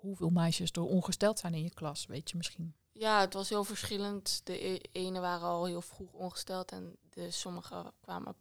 hoeveel 0.02 0.30
meisjes 0.30 0.72
er 0.72 0.82
ongesteld 0.82 1.40
zijn 1.40 1.54
in 1.54 1.64
je 1.64 1.74
klas, 1.74 2.06
weet 2.06 2.30
je 2.30 2.38
misschien. 2.38 2.76
Ja, 2.92 3.20
het 3.20 3.34
was 3.34 3.50
heel 3.50 3.64
verschillend. 3.64 4.42
De 4.44 4.66
e- 4.66 4.82
ene 4.92 5.20
waren 5.20 5.48
al 5.48 5.66
heel 5.66 5.82
vroeg 5.82 6.14
ongesteld 6.14 6.72
en 6.72 6.98
de 7.10 7.32
sommige 7.32 7.94
kwamen 8.02 8.36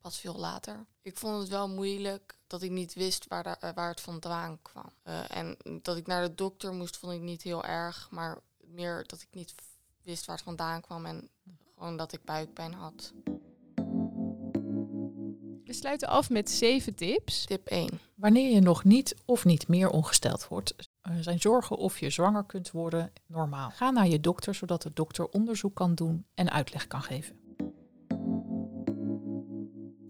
pas 0.00 0.18
veel 0.18 0.36
later. 0.36 0.86
Ik 1.02 1.16
vond 1.16 1.38
het 1.38 1.48
wel 1.48 1.68
moeilijk 1.68 2.38
dat 2.46 2.62
ik 2.62 2.70
niet 2.70 2.94
wist 2.94 3.26
waar, 3.28 3.46
eh, 3.46 3.74
waar 3.74 3.88
het 3.88 4.00
vandaan 4.00 4.62
kwam. 4.62 4.92
Eh, 5.02 5.36
en 5.36 5.56
dat 5.82 5.96
ik 5.96 6.06
naar 6.06 6.22
de 6.28 6.34
dokter 6.34 6.72
moest, 6.72 6.96
vond 6.96 7.12
ik 7.12 7.20
niet 7.20 7.42
heel 7.42 7.64
erg. 7.64 8.10
Maar 8.10 8.40
meer 8.60 9.04
dat 9.06 9.20
ik 9.20 9.28
niet 9.30 9.54
wist 10.02 10.26
waar 10.26 10.36
het 10.36 10.44
vandaan 10.44 10.80
kwam 10.80 11.06
en 11.06 11.28
gewoon 11.74 11.96
dat 11.96 12.12
ik 12.12 12.24
buikpijn 12.24 12.72
had. 12.74 13.12
We 15.66 15.72
sluiten 15.72 16.08
af 16.08 16.30
met 16.30 16.50
zeven 16.50 16.94
tips. 16.94 17.44
Tip 17.44 17.66
1. 17.66 18.00
Wanneer 18.14 18.52
je 18.52 18.60
nog 18.60 18.84
niet 18.84 19.16
of 19.24 19.44
niet 19.44 19.68
meer 19.68 19.90
ongesteld 19.90 20.48
wordt, 20.48 20.74
eh, 21.00 21.12
zijn 21.20 21.40
zorgen 21.40 21.76
of 21.76 21.98
je 21.98 22.10
zwanger 22.10 22.44
kunt 22.44 22.70
worden 22.70 23.12
normaal. 23.26 23.70
Ga 23.70 23.90
naar 23.90 24.08
je 24.08 24.20
dokter 24.20 24.54
zodat 24.54 24.82
de 24.82 24.90
dokter 24.94 25.28
onderzoek 25.28 25.74
kan 25.74 25.94
doen 25.94 26.26
en 26.34 26.50
uitleg 26.50 26.86
kan 26.86 27.02
geven. 27.02 27.36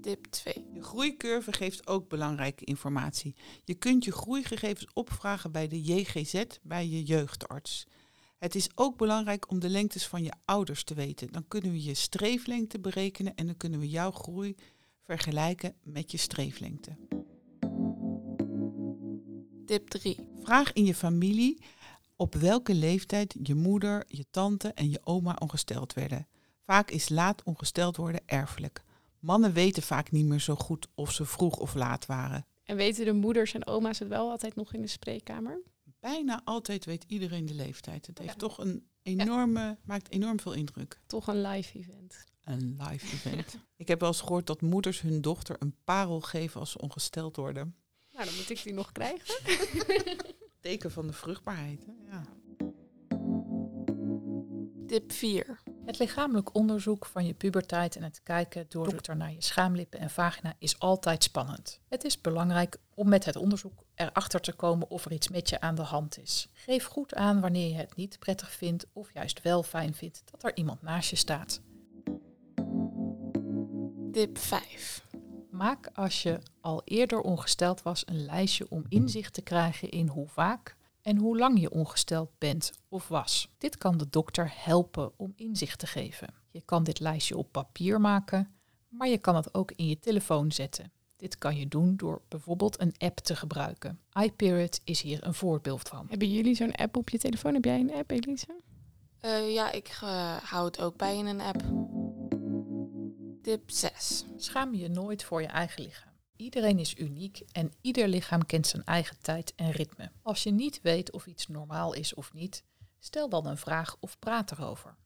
Tip 0.01 0.27
2. 0.27 0.67
Je 0.73 0.83
groeicurve 0.83 1.53
geeft 1.53 1.87
ook 1.87 2.09
belangrijke 2.09 2.65
informatie. 2.65 3.35
Je 3.65 3.75
kunt 3.75 4.05
je 4.05 4.13
groeigegevens 4.13 4.87
opvragen 4.93 5.53
bij 5.53 5.69
de 5.69 5.83
JGZ, 5.83 6.45
bij 6.63 6.89
je 6.89 7.03
jeugdarts. 7.03 7.87
Het 8.39 8.55
is 8.55 8.69
ook 8.75 8.97
belangrijk 8.97 9.51
om 9.51 9.59
de 9.59 9.69
lengtes 9.69 10.07
van 10.07 10.23
je 10.23 10.33
ouders 10.45 10.85
te 10.85 10.95
weten. 10.95 11.33
Dan 11.33 11.49
kunnen 11.49 11.71
we 11.71 11.83
je 11.83 11.95
streeflengte 11.95 12.79
berekenen 12.79 13.35
en 13.35 13.47
dan 13.47 13.57
kunnen 13.57 13.81
we 13.81 13.89
jouw 13.89 14.11
groei 14.11 14.57
vergelijken 15.07 15.75
met 15.83 16.11
je 16.11 16.17
streeflengte. 16.19 16.97
Tip 19.67 19.89
3. 19.89 20.17
Vraag 20.43 20.73
in 20.73 20.85
je 20.85 20.95
familie 20.95 21.63
op 22.17 22.35
welke 22.35 22.75
leeftijd 22.75 23.35
je 23.43 23.55
moeder, 23.55 24.05
je 24.09 24.25
tante 24.31 24.73
en 24.73 24.91
je 24.91 25.01
oma 25.05 25.37
ongesteld 25.39 25.93
werden. 25.93 26.27
Vaak 26.65 26.91
is 26.91 27.09
laat 27.09 27.43
ongesteld 27.43 27.97
worden 27.97 28.21
erfelijk. 28.27 28.83
Mannen 29.19 29.53
weten 29.53 29.83
vaak 29.83 30.11
niet 30.11 30.27
meer 30.27 30.41
zo 30.41 30.55
goed 30.55 30.89
of 30.95 31.13
ze 31.13 31.25
vroeg 31.25 31.57
of 31.59 31.75
laat 31.75 32.07
waren. 32.07 32.47
En 32.65 32.77
weten 32.77 33.05
de 33.05 33.13
moeders 33.13 33.55
en 33.55 33.67
oma's 33.67 33.99
het 33.99 34.09
wel 34.09 34.31
altijd 34.31 34.55
nog 34.55 34.73
in 34.73 34.81
de 34.81 34.87
spreekkamer? 34.87 35.61
Bijna 36.01 36.41
altijd 36.45 36.85
weet 36.85 37.05
iedereen 37.09 37.47
de 37.47 37.55
leeftijd. 37.55 38.07
Het 38.07 38.19
heeft 38.19 38.31
Ja. 38.33 38.37
toch 38.39 38.59
een 38.59 38.87
enorme, 39.07 39.79
maakt 39.85 40.11
enorm 40.11 40.41
veel 40.41 40.53
indruk. 40.53 41.01
Toch 41.07 41.27
een 41.27 41.41
live 41.41 41.79
event. 41.79 42.25
Een 42.45 42.77
live 42.81 43.07
event. 43.17 43.59
Ik 43.77 43.89
heb 43.89 44.01
wel 44.01 44.09
eens 44.09 44.21
gehoord 44.21 44.47
dat 44.47 44.61
moeders 44.61 45.01
hun 45.01 45.21
dochter 45.21 45.57
een 45.59 45.75
parel 45.85 46.21
geven 46.21 46.61
als 46.61 46.71
ze 46.71 46.79
ongesteld 46.79 47.37
worden. 47.37 47.77
Nou, 48.13 48.25
dan 48.25 48.35
moet 48.35 48.51
ik 48.51 48.63
die 48.63 48.75
nog 48.75 48.93
krijgen. 48.93 49.35
Teken 50.61 50.91
van 50.91 51.07
de 51.07 51.13
vruchtbaarheid. 51.13 51.87
Hè? 51.87 51.93
Ja. 52.11 52.25
Tip 54.87 55.13
4. 55.13 55.63
Het 55.85 55.99
lichamelijk 55.99 56.55
onderzoek 56.55 57.07
van 57.07 57.27
je 57.27 57.35
puberteit 57.35 57.97
en 57.97 58.03
het 58.03 58.23
kijken 58.23 58.67
door 58.69 58.85
de 58.85 58.91
dokter 58.91 59.17
naar 59.17 59.33
je 59.33 59.43
schaamlippen 59.43 60.01
en 60.01 60.11
vagina 60.11 60.55
is 60.59 60.79
altijd 60.79 61.23
spannend. 61.23 61.81
Het 61.89 62.05
is 62.05 62.21
belangrijk 62.21 62.77
om 62.95 63.09
met 63.09 63.25
het 63.25 63.37
onderzoek 63.37 63.86
erachter 63.97 64.41
te 64.41 64.53
komen 64.53 64.91
of 64.91 65.05
er 65.05 65.13
iets 65.13 65.29
met 65.29 65.49
je 65.49 65.61
aan 65.61 65.75
de 65.75 65.83
hand 65.83 66.19
is. 66.19 66.49
Geef 66.53 66.85
goed 66.85 67.15
aan 67.15 67.41
wanneer 67.41 67.69
je 67.69 67.75
het 67.75 67.97
niet 67.97 68.19
prettig 68.19 68.51
vindt 68.51 68.87
of 68.93 69.13
juist 69.13 69.43
wel 69.43 69.63
fijn 69.63 69.95
vindt 69.95 70.23
dat 70.31 70.45
er 70.45 70.57
iemand 70.57 70.83
naast 70.83 71.11
je 71.11 71.17
staat. 71.17 71.61
Tip 74.13 74.39
5. 74.39 75.05
Maak 75.51 75.91
als 75.95 76.23
je 76.23 76.39
al 76.61 76.83
eerder 76.85 77.21
ongesteld 77.21 77.83
was 77.83 78.03
een 78.07 78.25
lijstje 78.25 78.67
om 78.69 78.85
inzicht 78.89 79.33
te 79.33 79.43
krijgen 79.43 79.91
in 79.91 80.09
hoe 80.09 80.29
vaak 80.29 80.77
en 81.03 81.17
hoe 81.17 81.39
lang 81.39 81.61
je 81.61 81.71
ongesteld 81.71 82.31
bent 82.39 82.73
of 82.89 83.09
was. 83.09 83.49
Dit 83.59 83.79
kan 83.79 83.97
de 83.97 84.09
dokter 84.11 84.53
helpen 84.55 85.13
om 85.17 85.33
inzicht 85.37 85.79
te 85.79 85.87
geven. 85.87 86.35
Je 86.51 86.61
kan 86.61 86.85
dit 86.85 87.01
lijstje 87.01 87.37
op 87.37 87.53
papier 87.53 88.01
maken, 88.01 88.55
maar 88.89 89.09
je 89.09 89.19
kan 89.19 89.37
het 89.37 89.55
ook 89.55 89.73
in 89.73 89.89
je 89.89 89.99
telefoon 89.99 90.53
zetten. 90.53 90.93
Dit 91.17 91.39
kan 91.39 91.57
je 91.57 91.69
doen 91.69 91.97
door 91.97 92.23
bijvoorbeeld 92.29 92.81
een 92.81 92.95
app 92.99 93.19
te 93.19 93.37
gebruiken. 93.37 94.01
iPeriod 94.23 94.81
is 94.85 95.01
hier 95.01 95.27
een 95.27 95.35
voorbeeld 95.35 95.89
van. 95.89 96.07
Hebben 96.09 96.31
jullie 96.31 96.55
zo'n 96.55 96.75
app 96.75 96.97
op 96.97 97.09
je 97.09 97.19
telefoon? 97.19 97.55
Heb 97.55 97.65
jij 97.65 97.81
een 97.81 97.95
app, 97.95 98.11
Elise? 98.11 98.61
Eh, 99.21 99.53
ja, 99.53 99.73
ik 99.73 99.99
eh, 100.03 100.37
hou 100.37 100.65
het 100.65 100.81
ook 100.81 100.97
bij 100.97 101.17
in 101.17 101.27
een 101.27 101.41
app. 101.41 101.63
Tip 103.43 103.71
6. 103.71 104.25
Schaam 104.37 104.75
je 104.75 104.89
nooit 104.89 105.25
voor 105.25 105.43
je 105.43 105.49
eigen 105.49 105.83
lichaam. 105.83 106.13
Iedereen 106.37 106.79
is 106.79 106.99
uniek 106.99 107.43
en 107.53 107.73
ieder 107.81 108.09
lichaam 108.09 108.47
kent 108.47 108.67
zijn 108.67 108.85
eigen 108.85 109.17
tijd 109.21 109.53
en 109.55 109.71
ritme. 109.71 110.11
Als 110.23 110.43
je 110.43 110.51
niet 110.51 110.81
weet 110.83 111.13
of 111.13 111.27
iets 111.27 111.47
normaal 111.47 111.93
is 111.93 112.15
of 112.15 112.33
niet, 112.33 112.63
stel 112.99 113.29
dan 113.29 113.47
een 113.47 113.59
vraag 113.59 113.97
of 114.01 114.19
praat 114.19 114.51
erover. 114.51 114.97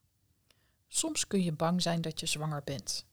Soms 0.89 1.27
kun 1.27 1.43
je 1.43 1.53
bang 1.53 1.83
zijn 1.83 2.01
dat 2.01 2.21
je 2.21 2.27
zwanger 2.27 2.63
bent. 2.65 3.07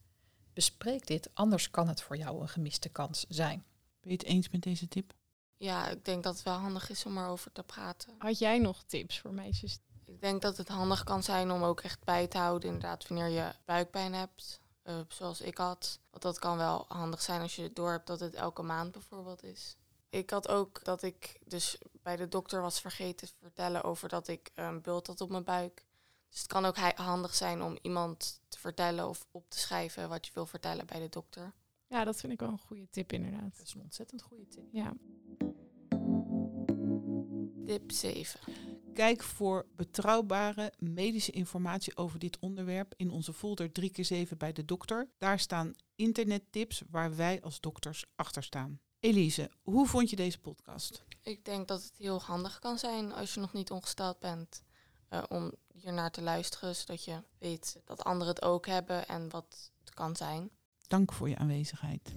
Bespreek 0.57 1.07
dit, 1.07 1.29
anders 1.33 1.71
kan 1.71 1.87
het 1.87 2.01
voor 2.01 2.17
jou 2.17 2.41
een 2.41 2.49
gemiste 2.49 2.89
kans 2.89 3.25
zijn. 3.29 3.65
Ben 4.01 4.11
je 4.11 4.17
het 4.17 4.23
eens 4.23 4.49
met 4.49 4.61
deze 4.61 4.87
tip? 4.87 5.13
Ja, 5.57 5.87
ik 5.89 6.05
denk 6.05 6.23
dat 6.23 6.35
het 6.35 6.43
wel 6.43 6.57
handig 6.57 6.89
is 6.89 7.05
om 7.05 7.17
erover 7.17 7.51
te 7.51 7.63
praten. 7.63 8.15
Had 8.17 8.39
jij 8.39 8.59
nog 8.59 8.83
tips 8.83 9.19
voor 9.19 9.33
meisjes? 9.33 9.79
Ik 10.05 10.21
denk 10.21 10.41
dat 10.41 10.57
het 10.57 10.67
handig 10.67 11.03
kan 11.03 11.23
zijn 11.23 11.51
om 11.51 11.63
ook 11.63 11.81
echt 11.81 12.03
bij 12.03 12.27
te 12.27 12.37
houden, 12.37 12.69
inderdaad, 12.69 13.07
wanneer 13.07 13.27
je 13.27 13.51
buikpijn 13.65 14.13
hebt, 14.13 14.59
eh, 14.81 14.99
zoals 15.07 15.41
ik 15.41 15.57
had. 15.57 15.99
Want 16.09 16.23
dat 16.23 16.39
kan 16.39 16.57
wel 16.57 16.85
handig 16.87 17.21
zijn 17.21 17.41
als 17.41 17.55
je 17.55 17.73
door 17.73 17.91
hebt 17.91 18.07
dat 18.07 18.19
het 18.19 18.33
elke 18.33 18.61
maand 18.61 18.91
bijvoorbeeld 18.91 19.43
is. 19.43 19.75
Ik 20.09 20.29
had 20.29 20.47
ook 20.47 20.83
dat 20.83 21.01
ik 21.01 21.39
dus 21.45 21.77
bij 21.91 22.15
de 22.15 22.27
dokter 22.27 22.61
was 22.61 22.81
vergeten 22.81 23.27
te 23.27 23.33
vertellen 23.41 23.83
over 23.83 24.09
dat 24.09 24.27
ik 24.27 24.51
een 24.55 24.81
bult 24.81 25.07
had 25.07 25.21
op 25.21 25.29
mijn 25.29 25.43
buik. 25.43 25.85
Dus 26.37 26.45
het 26.45 26.55
kan 26.55 26.65
ook 26.65 26.77
handig 26.97 27.35
zijn 27.35 27.61
om 27.61 27.77
iemand 27.81 28.41
te 28.47 28.59
vertellen 28.59 29.07
of 29.09 29.25
op 29.31 29.49
te 29.49 29.59
schrijven 29.59 30.09
wat 30.09 30.25
je 30.25 30.31
wil 30.33 30.45
vertellen 30.45 30.85
bij 30.85 30.99
de 30.99 31.09
dokter. 31.09 31.53
Ja, 31.87 32.03
dat 32.03 32.19
vind 32.19 32.33
ik 32.33 32.39
wel 32.39 32.49
een 32.49 32.59
goede 32.59 32.89
tip 32.89 33.13
inderdaad. 33.13 33.57
Dat 33.57 33.67
is 33.67 33.73
een 33.73 33.81
ontzettend 33.81 34.21
goede 34.21 34.47
tip. 34.47 34.63
Ja. 34.71 34.93
Tip 37.65 37.91
7. 37.91 38.39
Kijk 38.93 39.23
voor 39.23 39.65
betrouwbare 39.75 40.73
medische 40.77 41.31
informatie 41.31 41.97
over 41.97 42.19
dit 42.19 42.39
onderwerp 42.39 42.93
in 42.97 43.11
onze 43.11 43.33
folder 43.33 43.69
3x7 43.81 44.37
bij 44.37 44.53
de 44.53 44.65
dokter. 44.65 45.09
Daar 45.17 45.39
staan 45.39 45.73
internettips 45.95 46.81
waar 46.89 47.15
wij 47.15 47.41
als 47.41 47.59
dokters 47.59 48.05
achter 48.15 48.43
staan. 48.43 48.79
Elise, 48.99 49.51
hoe 49.61 49.87
vond 49.87 50.09
je 50.09 50.15
deze 50.15 50.39
podcast? 50.39 51.03
Ik 51.21 51.45
denk 51.45 51.67
dat 51.67 51.83
het 51.83 51.97
heel 51.97 52.21
handig 52.21 52.59
kan 52.59 52.77
zijn 52.77 53.13
als 53.13 53.33
je 53.33 53.39
nog 53.39 53.53
niet 53.53 53.71
ongesteld 53.71 54.19
bent. 54.19 54.65
eh, 55.09 55.23
om 55.27 55.53
hier 55.87 55.95
naar 55.95 56.11
te 56.11 56.21
luisteren, 56.21 56.75
zodat 56.75 57.03
je 57.03 57.23
weet 57.39 57.79
dat 57.85 58.03
anderen 58.03 58.33
het 58.33 58.43
ook 58.43 58.65
hebben 58.65 59.07
en 59.07 59.29
wat 59.29 59.71
het 59.79 59.93
kan 59.93 60.15
zijn. 60.15 60.49
Dank 60.87 61.13
voor 61.13 61.29
je 61.29 61.37
aanwezigheid. 61.37 62.13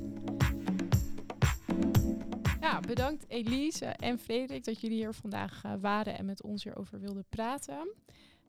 Ja, 2.60 2.80
bedankt 2.80 3.24
Elise 3.28 3.84
en 3.84 4.18
Frederik 4.18 4.64
dat 4.64 4.80
jullie 4.80 4.96
hier 4.96 5.14
vandaag 5.14 5.64
eh, 5.64 5.72
waren 5.80 6.18
en 6.18 6.24
met 6.24 6.42
ons 6.42 6.64
hierover 6.64 7.00
wilden 7.00 7.24
praten. 7.28 7.94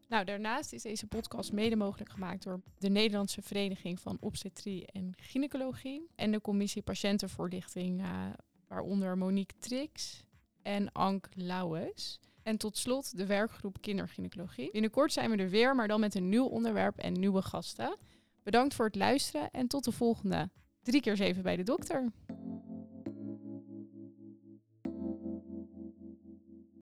Nou, 0.07 0.25
daarnaast 0.25 0.73
is 0.73 0.81
deze 0.81 1.07
podcast 1.07 1.51
mede 1.51 1.75
mogelijk 1.75 2.09
gemaakt 2.09 2.43
door 2.43 2.61
de 2.77 2.89
Nederlandse 2.89 3.41
Vereniging 3.41 3.99
van 3.99 4.17
Obstetrie 4.19 4.85
en 4.85 5.13
Gynaecologie 5.15 6.07
en 6.15 6.31
de 6.31 6.41
Commissie 6.41 6.81
Patiëntenvoorlichting, 6.81 8.01
eh, 8.01 8.25
waaronder 8.67 9.17
Monique 9.17 9.57
Trix 9.59 10.23
en 10.61 10.91
Ank 10.91 11.29
Lauwes. 11.33 12.19
En 12.51 12.57
tot 12.57 12.77
slot 12.77 13.17
de 13.17 13.25
werkgroep 13.25 13.81
Kindergynaecologie. 13.81 14.71
Binnenkort 14.71 15.13
zijn 15.13 15.31
we 15.31 15.37
er 15.37 15.49
weer, 15.49 15.75
maar 15.75 15.87
dan 15.87 15.99
met 15.99 16.15
een 16.15 16.29
nieuw 16.29 16.45
onderwerp 16.45 16.97
en 16.97 17.19
nieuwe 17.19 17.41
gasten. 17.41 17.97
Bedankt 18.43 18.73
voor 18.73 18.85
het 18.85 18.95
luisteren 18.95 19.51
en 19.51 19.67
tot 19.67 19.83
de 19.83 19.91
volgende. 19.91 20.49
Drie 20.83 21.01
keer 21.01 21.15
zeven 21.15 21.43
bij 21.43 21.55
de 21.55 21.63
dokter. 21.63 22.11